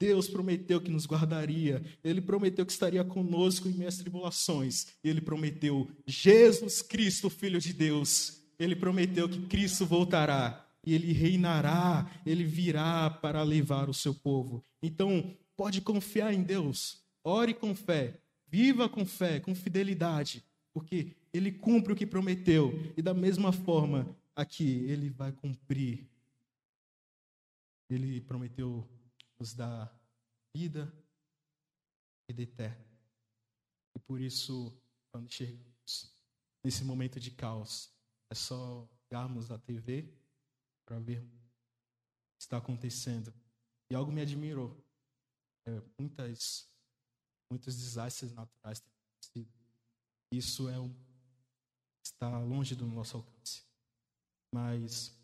Deus 0.01 0.27
prometeu 0.27 0.81
que 0.81 0.91
nos 0.91 1.07
guardaria, 1.07 1.83
ele 2.03 2.23
prometeu 2.23 2.65
que 2.65 2.73
estaria 2.73 3.05
conosco 3.05 3.69
em 3.69 3.73
minhas 3.73 3.99
tribulações, 3.99 4.87
ele 5.05 5.21
prometeu 5.21 5.87
Jesus 6.07 6.81
Cristo, 6.81 7.29
Filho 7.29 7.61
de 7.61 7.75
Deus. 7.75 8.41
Ele 8.59 8.75
prometeu 8.75 9.29
que 9.29 9.41
Cristo 9.47 9.85
voltará 9.85 10.67
e 10.85 10.95
ele 10.95 11.13
reinará, 11.13 12.11
ele 12.25 12.45
virá 12.45 13.11
para 13.11 13.43
levar 13.43 13.91
o 13.91 13.95
seu 13.95 14.15
povo. 14.15 14.65
Então, 14.83 15.37
pode 15.55 15.83
confiar 15.83 16.33
em 16.33 16.43
Deus, 16.43 17.03
ore 17.23 17.53
com 17.53 17.75
fé, 17.75 18.19
viva 18.49 18.89
com 18.89 19.05
fé, 19.05 19.39
com 19.39 19.55
fidelidade, 19.55 20.43
porque 20.73 21.13
ele 21.33 21.53
cumpre 21.53 21.93
o 21.93 21.97
que 21.97 22.07
prometeu 22.07 22.93
e 22.97 23.03
da 23.03 23.13
mesma 23.13 23.53
forma 23.53 24.17
aqui 24.35 24.85
ele 24.89 25.11
vai 25.11 25.33
cumprir. 25.33 26.07
Ele 27.89 28.21
prometeu 28.21 28.87
nos 29.41 29.55
dar 29.55 29.91
vida 30.55 30.93
e 32.29 32.33
vida 32.33 32.43
eterna. 32.43 32.87
E 33.97 33.99
por 33.99 34.21
isso, 34.21 34.79
quando 35.11 35.31
chegamos 35.33 36.15
nesse 36.63 36.85
momento 36.85 37.19
de 37.19 37.31
caos, 37.31 37.91
é 38.31 38.35
só 38.35 38.87
ligarmos 39.05 39.51
a 39.51 39.59
TV 39.59 40.15
para 40.87 41.01
ver 41.01 41.23
o 41.23 41.29
que 42.37 42.43
está 42.43 42.59
acontecendo. 42.59 43.33
E 43.91 43.95
algo 43.95 44.13
me 44.13 44.21
admirou. 44.21 44.77
É, 45.67 45.81
muitas, 45.99 46.71
muitos 47.51 47.77
desastres 47.77 48.33
naturais 48.33 48.81
têm 48.81 48.93
acontecido. 48.93 49.53
Isso 50.33 50.69
é 50.69 50.79
um, 50.79 50.95
está 52.05 52.39
longe 52.39 52.77
do 52.77 52.87
nosso 52.87 53.17
alcance. 53.17 53.65
Mas 54.55 55.19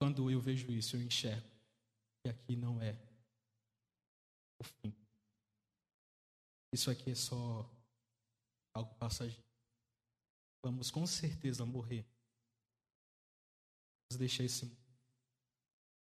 quando 0.00 0.30
eu 0.30 0.40
vejo 0.40 0.72
isso, 0.72 0.96
eu 0.96 1.02
enxergo 1.02 1.48
que 2.24 2.30
aqui 2.30 2.56
não 2.56 2.80
é 2.80 3.05
o 4.58 4.64
fim. 4.64 4.94
Isso 6.72 6.90
aqui 6.90 7.10
é 7.10 7.14
só 7.14 7.70
algo 8.74 8.94
passageiro. 8.96 9.44
Vamos 10.62 10.90
com 10.90 11.06
certeza 11.06 11.64
morrer. 11.64 12.04
Vamos 14.10 14.18
deixar 14.18 14.44
esse 14.44 14.66
mundo. 14.66 14.86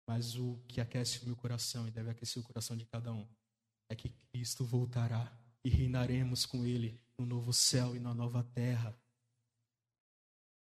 Mas 0.07 0.35
o 0.35 0.57
que 0.67 0.81
aquece 0.81 1.21
o 1.21 1.25
meu 1.25 1.35
coração 1.35 1.87
e 1.87 1.91
deve 1.91 2.09
aquecer 2.09 2.41
o 2.41 2.45
coração 2.45 2.75
de 2.75 2.85
cada 2.85 3.13
um 3.13 3.27
é 3.89 3.95
que 3.95 4.09
Cristo 4.09 4.65
voltará 4.65 5.31
e 5.63 5.69
reinaremos 5.69 6.45
com 6.45 6.65
Ele 6.65 6.99
no 7.17 7.25
novo 7.25 7.53
céu 7.53 7.95
e 7.95 7.99
na 7.99 8.13
nova 8.13 8.43
terra. 8.43 8.97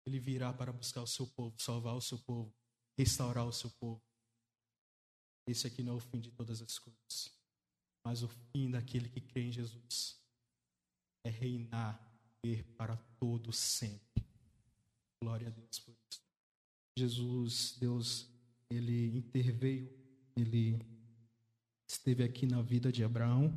Ele 0.07 0.18
virá 0.18 0.53
para 0.53 0.72
buscar 0.72 1.03
o 1.03 1.07
seu 1.07 1.26
povo, 1.26 1.59
salvar 1.61 1.95
o 1.95 2.01
seu 2.01 2.18
povo, 2.18 2.55
restaurar 2.97 3.47
o 3.47 3.53
seu 3.53 3.70
povo. 3.70 4.03
Esse 5.47 5.66
aqui 5.66 5.82
não 5.82 5.95
é 5.95 5.97
o 5.97 6.01
fim 6.01 6.20
de 6.20 6.30
todas 6.30 6.61
as 6.61 6.78
coisas, 6.78 7.38
mas 8.05 8.23
o 8.23 8.29
fim 8.29 8.71
daquele 8.71 9.09
que 9.09 9.21
crê 9.21 9.43
em 9.43 9.53
Jesus 9.53 10.21
é 11.25 11.31
reinar, 11.31 12.01
ver 12.45 12.65
para 12.77 12.97
todo 13.19 13.53
sempre. 13.53 14.25
Glória 15.23 15.49
a 15.49 15.51
Deus 15.51 15.79
por 15.81 15.95
isso. 16.11 16.23
Jesus, 16.97 17.77
Deus, 17.79 18.29
ele 18.71 19.17
interveio, 19.17 19.93
ele 20.37 20.81
esteve 21.89 22.23
aqui 22.23 22.47
na 22.47 22.61
vida 22.61 22.91
de 22.91 23.05
Abraão, 23.05 23.57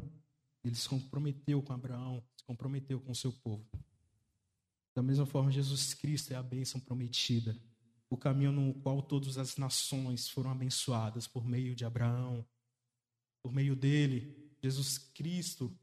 ele 0.64 0.76
se 0.76 0.88
comprometeu 0.88 1.62
com 1.62 1.74
Abraão, 1.74 2.24
se 2.38 2.44
comprometeu 2.44 3.00
com 3.00 3.12
o 3.12 3.16
seu 3.16 3.32
povo. 3.32 3.66
Da 4.96 5.02
mesma 5.02 5.26
forma, 5.26 5.52
Jesus 5.52 5.94
Cristo 5.94 6.32
é 6.32 6.36
a 6.36 6.44
bênção 6.44 6.80
prometida, 6.80 7.58
o 8.10 8.18
caminho 8.18 8.52
no 8.52 8.74
qual 8.76 9.02
todas 9.02 9.38
as 9.38 9.56
nações 9.58 10.28
foram 10.28 10.52
abençoadas 10.52 11.28
por 11.28 11.46
meio 11.46 11.74
de 11.74 11.86
Abraão. 11.86 12.46
Por 13.44 13.52
meio 13.52 13.76
dele, 13.76 14.54
Jesus 14.62 14.98
Cristo 14.98 15.76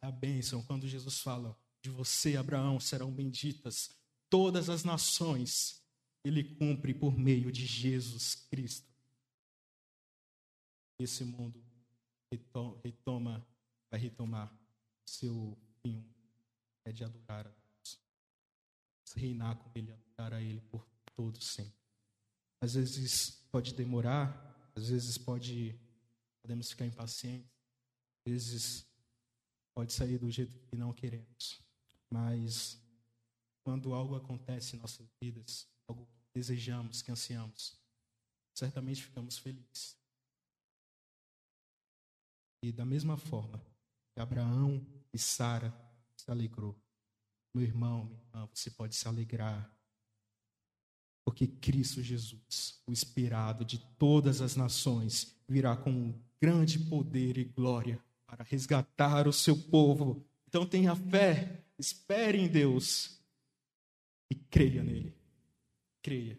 a 0.00 0.10
bênção. 0.10 0.62
Quando 0.62 0.88
Jesus 0.88 1.20
fala 1.20 1.56
de 1.80 1.90
você, 1.90 2.36
Abraão, 2.36 2.80
serão 2.80 3.12
benditas 3.12 3.90
todas 4.28 4.68
as 4.68 4.84
nações, 4.84 5.82
ele 6.24 6.42
cumpre 6.42 6.94
por 6.94 7.16
meio 7.16 7.52
de 7.52 7.66
Jesus 7.66 8.34
Cristo. 8.34 8.90
Esse 10.98 11.24
mundo 11.24 11.62
retoma, 12.82 13.44
vai 13.90 14.00
retomar 14.00 14.52
seu 15.04 15.58
fim, 15.82 16.04
é 16.84 16.92
de 16.92 17.04
adorar 17.04 17.46
a 17.46 17.50
Deus, 17.50 17.98
reinar 19.14 19.56
com 19.56 19.70
Ele, 19.74 19.92
adorar 19.92 20.34
a 20.34 20.40
Ele 20.40 20.60
por 20.62 20.86
todo 21.16 21.42
sempre. 21.42 21.74
Às 22.60 22.74
vezes 22.74 23.30
pode 23.50 23.74
demorar, 23.74 24.70
às 24.74 24.88
vezes 24.88 25.18
pode 25.18 25.78
podemos 26.42 26.70
ficar 26.70 26.86
impacientes, 26.86 27.50
às 28.26 28.32
vezes 28.32 28.86
pode 29.74 29.92
sair 29.92 30.18
do 30.18 30.30
jeito 30.30 30.58
que 30.58 30.76
não 30.76 30.92
queremos, 30.92 31.60
mas 32.10 32.80
quando 33.64 33.94
algo 33.94 34.16
acontece 34.16 34.76
em 34.76 34.80
nossas 34.80 35.06
vidas, 35.22 35.68
algo 35.88 36.04
que 36.06 36.20
desejamos, 36.34 37.00
que 37.00 37.10
ansiamos, 37.10 37.80
certamente 38.54 39.02
ficamos 39.02 39.38
felizes. 39.38 39.96
E 42.64 42.70
da 42.70 42.84
mesma 42.84 43.16
forma 43.16 43.58
que 44.14 44.20
Abraão 44.20 44.84
e 45.12 45.18
Sara 45.18 45.72
se 46.16 46.30
alegrou, 46.30 46.76
meu 47.54 47.64
irmão, 47.64 48.04
minha 48.04 48.20
irmã, 48.20 48.48
você 48.52 48.70
pode 48.70 48.94
se 48.94 49.06
alegrar. 49.06 49.70
Porque 51.24 51.46
Cristo 51.46 52.02
Jesus, 52.02 52.82
o 52.86 52.92
esperado 52.92 53.64
de 53.64 53.78
todas 53.96 54.40
as 54.40 54.56
nações, 54.56 55.36
virá 55.52 55.76
com 55.76 56.14
grande 56.40 56.78
poder 56.78 57.36
e 57.36 57.44
glória 57.44 58.02
para 58.26 58.42
resgatar 58.42 59.28
o 59.28 59.32
seu 59.32 59.56
povo. 59.56 60.24
Então 60.48 60.66
tenha 60.66 60.96
fé, 60.96 61.62
espere 61.78 62.38
em 62.38 62.48
Deus 62.48 63.20
e 64.30 64.34
creia 64.34 64.82
nele. 64.82 65.14
Creia. 66.02 66.38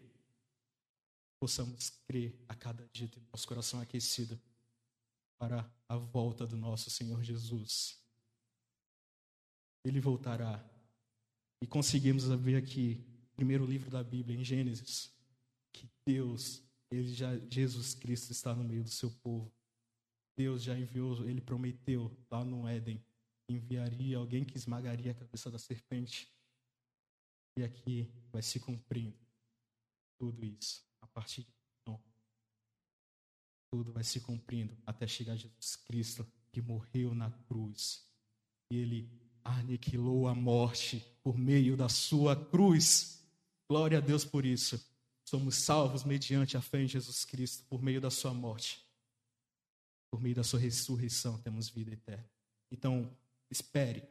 Possamos 1.38 1.90
crer 2.06 2.34
a 2.48 2.54
cada 2.54 2.84
dia, 2.92 3.06
ter 3.06 3.22
nosso 3.32 3.46
coração 3.46 3.80
aquecido 3.80 4.38
para 5.38 5.64
a 5.88 5.96
volta 5.96 6.46
do 6.46 6.56
nosso 6.56 6.90
Senhor 6.90 7.22
Jesus. 7.22 7.96
Ele 9.84 10.00
voltará. 10.00 10.64
E 11.62 11.66
conseguimos 11.66 12.24
ver 12.24 12.56
aqui, 12.56 13.02
primeiro 13.36 13.64
livro 13.64 13.90
da 13.90 14.02
Bíblia, 14.02 14.38
em 14.38 14.44
Gênesis, 14.44 15.10
que 15.72 15.88
Deus, 16.06 16.63
ele 16.94 17.14
já, 17.14 17.36
Jesus 17.50 17.94
Cristo 17.94 18.30
está 18.30 18.54
no 18.54 18.64
meio 18.64 18.82
do 18.82 18.90
seu 18.90 19.10
povo. 19.10 19.52
Deus 20.36 20.62
já 20.62 20.78
enviou, 20.78 21.24
ele 21.28 21.40
prometeu 21.40 22.10
lá 22.30 22.44
no 22.44 22.66
Éden, 22.66 23.04
enviaria 23.48 24.16
alguém 24.16 24.44
que 24.44 24.56
esmagaria 24.56 25.12
a 25.12 25.14
cabeça 25.14 25.50
da 25.50 25.58
serpente. 25.58 26.32
E 27.56 27.62
aqui 27.62 28.10
vai 28.32 28.42
se 28.42 28.58
cumprindo 28.58 29.16
tudo 30.18 30.44
isso 30.44 30.84
a 31.00 31.06
partir 31.06 31.42
de 31.42 31.52
então. 31.82 32.02
Tudo 33.72 33.92
vai 33.92 34.02
se 34.02 34.20
cumprindo 34.20 34.76
até 34.84 35.06
chegar 35.06 35.36
Jesus 35.36 35.76
Cristo, 35.76 36.26
que 36.52 36.60
morreu 36.60 37.14
na 37.14 37.30
cruz. 37.30 38.08
E 38.72 38.76
ele 38.76 39.10
aniquilou 39.44 40.26
a 40.26 40.34
morte 40.34 41.04
por 41.22 41.38
meio 41.38 41.76
da 41.76 41.88
sua 41.88 42.34
cruz. 42.34 43.24
Glória 43.68 43.98
a 43.98 44.00
Deus 44.00 44.24
por 44.24 44.44
isso. 44.44 44.93
Somos 45.34 45.56
salvos 45.56 46.04
mediante 46.04 46.56
a 46.56 46.60
fé 46.60 46.80
em 46.80 46.86
Jesus 46.86 47.24
Cristo, 47.24 47.64
por 47.64 47.82
meio 47.82 48.00
da 48.00 48.08
sua 48.08 48.32
morte. 48.32 48.86
Por 50.08 50.20
meio 50.20 50.36
da 50.36 50.44
sua 50.44 50.60
ressurreição 50.60 51.36
temos 51.42 51.68
vida 51.68 51.92
eterna. 51.92 52.24
Então, 52.70 53.12
espere. 53.50 54.08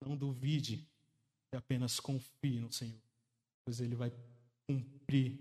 Não 0.00 0.16
duvide 0.16 0.88
e 1.52 1.56
apenas 1.56 1.98
confie 1.98 2.60
no 2.60 2.70
Senhor, 2.70 3.02
pois 3.64 3.80
Ele 3.80 3.96
vai 3.96 4.12
cumprir 4.68 5.36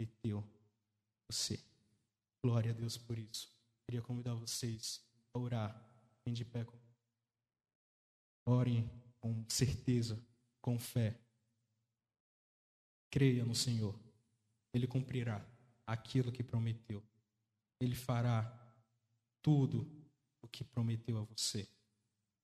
e 0.00 0.06
teu 0.06 0.44
você. 1.28 1.58
Glória 2.40 2.70
a 2.70 2.74
Deus 2.74 2.96
por 2.96 3.18
isso. 3.18 3.50
Queria 3.84 4.00
convidar 4.00 4.34
vocês 4.34 5.04
a 5.34 5.40
orar 5.40 5.90
em 6.24 6.32
de 6.32 6.44
pé. 6.44 6.64
Orem 8.46 8.88
com 9.18 9.44
certeza, 9.48 10.24
com 10.62 10.78
fé. 10.78 11.18
Creia 13.10 13.44
no 13.44 13.56
Senhor. 13.56 14.03
Ele 14.74 14.86
cumprirá 14.86 15.46
aquilo 15.86 16.32
que 16.32 16.42
prometeu. 16.42 17.02
Ele 17.80 17.94
fará 17.94 18.42
tudo 19.40 19.88
o 20.42 20.48
que 20.48 20.64
prometeu 20.64 21.16
a 21.18 21.22
você. 21.22 21.68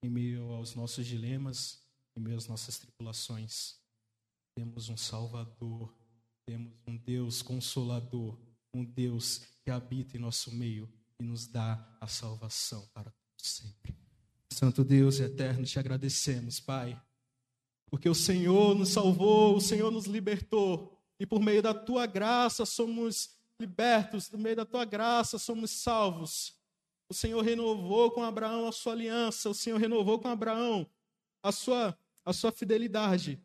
Em 0.03 0.09
meio 0.09 0.51
aos 0.53 0.75
nossos 0.75 1.07
dilemas, 1.07 1.85
em 2.17 2.21
meio 2.21 2.37
às 2.37 2.47
nossas 2.47 2.79
tripulações, 2.79 3.79
temos 4.55 4.89
um 4.89 4.97
Salvador, 4.97 5.95
temos 6.47 6.73
um 6.87 6.97
Deus 6.97 7.43
consolador, 7.43 8.39
um 8.73 8.85
Deus 8.85 9.39
que 9.65 9.71
habita 9.71 10.17
em 10.17 10.21
nosso 10.21 10.55
meio 10.55 10.89
e 11.19 11.25
nos 11.25 11.47
dá 11.47 11.97
a 12.01 12.07
salvação 12.07 12.87
para 12.95 13.13
sempre. 13.37 13.95
Santo 14.53 14.85
Deus 14.85 15.21
eterno, 15.21 15.65
te 15.65 15.79
agradecemos, 15.79 16.61
Pai, 16.61 17.01
porque 17.87 18.09
o 18.09 18.15
Senhor 18.15 18.75
nos 18.75 18.91
salvou, 18.91 19.57
o 19.57 19.61
Senhor 19.61 19.91
nos 19.91 20.07
libertou, 20.07 21.00
e 21.21 21.27
por 21.27 21.39
meio 21.39 21.63
da 21.63 21.75
tua 21.75 22.07
graça 22.07 22.65
somos 22.65 23.37
libertos, 23.59 24.31
por 24.31 24.41
meio 24.41 24.57
da 24.57 24.65
tua 24.65 24.87
graça 24.87 25.39
somos 25.39 25.71
salvos. 25.71 26.59
O 27.11 27.15
Senhor 27.15 27.43
renovou 27.43 28.11
com 28.11 28.25
Abraão 28.25 28.67
a 28.67 28.73
sua 28.73 28.95
aliança, 28.95 29.51
o 29.51 29.55
Senhor 29.55 29.77
renovou 29.77 30.19
com 30.19 30.29
Abraão 30.29 30.89
a 31.43 31.53
sua, 31.53 31.97
a 32.25 32.33
sua 32.33 32.51
fidelidade. 32.51 33.39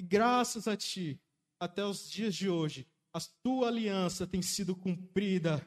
E 0.00 0.02
graças 0.02 0.66
a 0.66 0.76
ti, 0.76 1.20
até 1.60 1.84
os 1.84 2.10
dias 2.10 2.34
de 2.34 2.48
hoje, 2.48 2.84
a 3.14 3.20
tua 3.44 3.68
aliança 3.68 4.26
tem 4.26 4.42
sido 4.42 4.74
cumprida. 4.74 5.64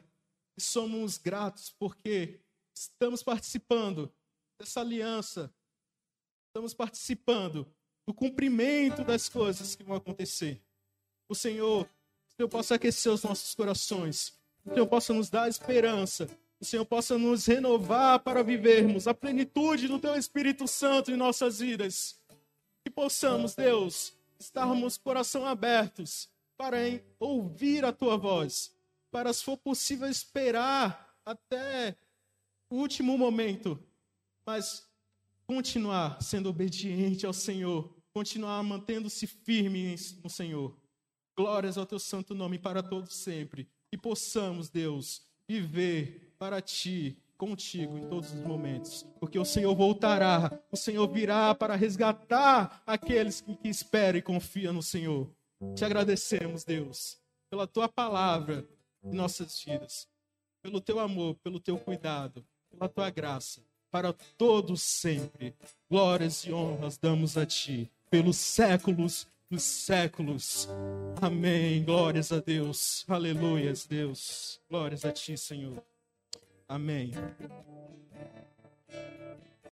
E 0.58 0.60
somos 0.60 1.16
gratos 1.16 1.74
porque 1.78 2.40
estamos 2.74 3.22
participando 3.22 4.12
dessa 4.58 4.80
aliança, 4.80 5.50
estamos 6.48 6.74
participando 6.74 7.66
do 8.06 8.12
cumprimento 8.12 9.02
das 9.02 9.30
coisas 9.30 9.74
que 9.74 9.82
vão 9.82 9.96
acontecer. 9.96 10.60
O 11.28 11.34
Senhor, 11.34 11.84
o 11.84 12.36
Senhor 12.36 12.48
possa 12.48 12.74
aquecer 12.74 13.12
os 13.12 13.22
nossos 13.22 13.54
corações, 13.54 14.34
o 14.64 14.72
Senhor 14.72 14.86
possa 14.86 15.12
nos 15.12 15.30
dar 15.30 15.48
esperança, 15.48 16.28
o 16.60 16.64
Senhor 16.64 16.84
possa 16.84 17.18
nos 17.18 17.46
renovar 17.46 18.20
para 18.20 18.42
vivermos 18.42 19.06
a 19.06 19.14
plenitude 19.14 19.88
do 19.88 19.98
Teu 19.98 20.16
Espírito 20.16 20.66
Santo 20.66 21.10
em 21.10 21.16
nossas 21.16 21.58
vidas. 21.58 22.18
Que 22.82 22.90
possamos, 22.90 23.54
Deus, 23.54 24.14
estarmos 24.38 24.96
coração 24.96 25.46
abertos 25.46 26.28
para 26.56 26.78
ouvir 27.18 27.84
a 27.84 27.92
Tua 27.92 28.16
voz, 28.16 28.74
para, 29.10 29.32
se 29.32 29.44
for 29.44 29.56
possível, 29.56 30.08
esperar 30.08 31.14
até 31.24 31.96
o 32.70 32.76
último 32.76 33.16
momento, 33.16 33.78
mas 34.46 34.86
continuar 35.46 36.22
sendo 36.22 36.48
obediente 36.48 37.26
ao 37.26 37.32
Senhor, 37.32 37.94
continuar 38.12 38.62
mantendo-se 38.62 39.26
firme 39.26 39.96
no 40.22 40.30
Senhor. 40.30 40.74
Glórias 41.36 41.76
ao 41.76 41.86
teu 41.86 41.98
santo 41.98 42.34
nome 42.34 42.58
para 42.58 42.82
todos 42.82 43.14
sempre. 43.14 43.68
Que 43.90 43.98
possamos, 43.98 44.68
Deus, 44.68 45.22
viver 45.48 46.34
para 46.38 46.60
ti, 46.60 47.16
contigo 47.36 47.98
em 47.98 48.08
todos 48.08 48.32
os 48.32 48.40
momentos. 48.40 49.04
Porque 49.18 49.38
o 49.38 49.44
Senhor 49.44 49.74
voltará, 49.74 50.50
o 50.70 50.76
Senhor 50.76 51.06
virá 51.08 51.54
para 51.54 51.74
resgatar 51.74 52.82
aqueles 52.86 53.40
que, 53.40 53.54
que 53.56 53.68
esperam 53.68 54.18
e 54.18 54.22
confiam 54.22 54.72
no 54.72 54.82
Senhor. 54.82 55.28
Te 55.74 55.84
agradecemos, 55.84 56.64
Deus, 56.64 57.18
pela 57.50 57.66
tua 57.66 57.88
palavra 57.88 58.66
em 59.02 59.14
nossas 59.14 59.62
vidas, 59.62 60.08
pelo 60.62 60.80
teu 60.80 60.98
amor, 60.98 61.34
pelo 61.36 61.60
teu 61.60 61.78
cuidado, 61.78 62.44
pela 62.70 62.88
tua 62.88 63.10
graça 63.10 63.60
para 63.94 64.12
todos 64.12 64.82
sempre. 64.82 65.54
Glórias 65.88 66.44
e 66.44 66.52
honras 66.52 66.98
damos 66.98 67.36
a 67.38 67.46
ti, 67.46 67.88
pelos 68.10 68.36
séculos 68.36 69.24
dos 69.50 69.62
séculos. 69.62 70.68
Amém. 71.20 71.84
Glórias 71.84 72.32
a 72.32 72.40
Deus. 72.40 73.04
Aleluias, 73.08 73.86
Deus. 73.86 74.60
Glórias 74.68 75.04
a 75.04 75.12
ti, 75.12 75.36
Senhor. 75.36 75.82
Amém. 76.68 77.12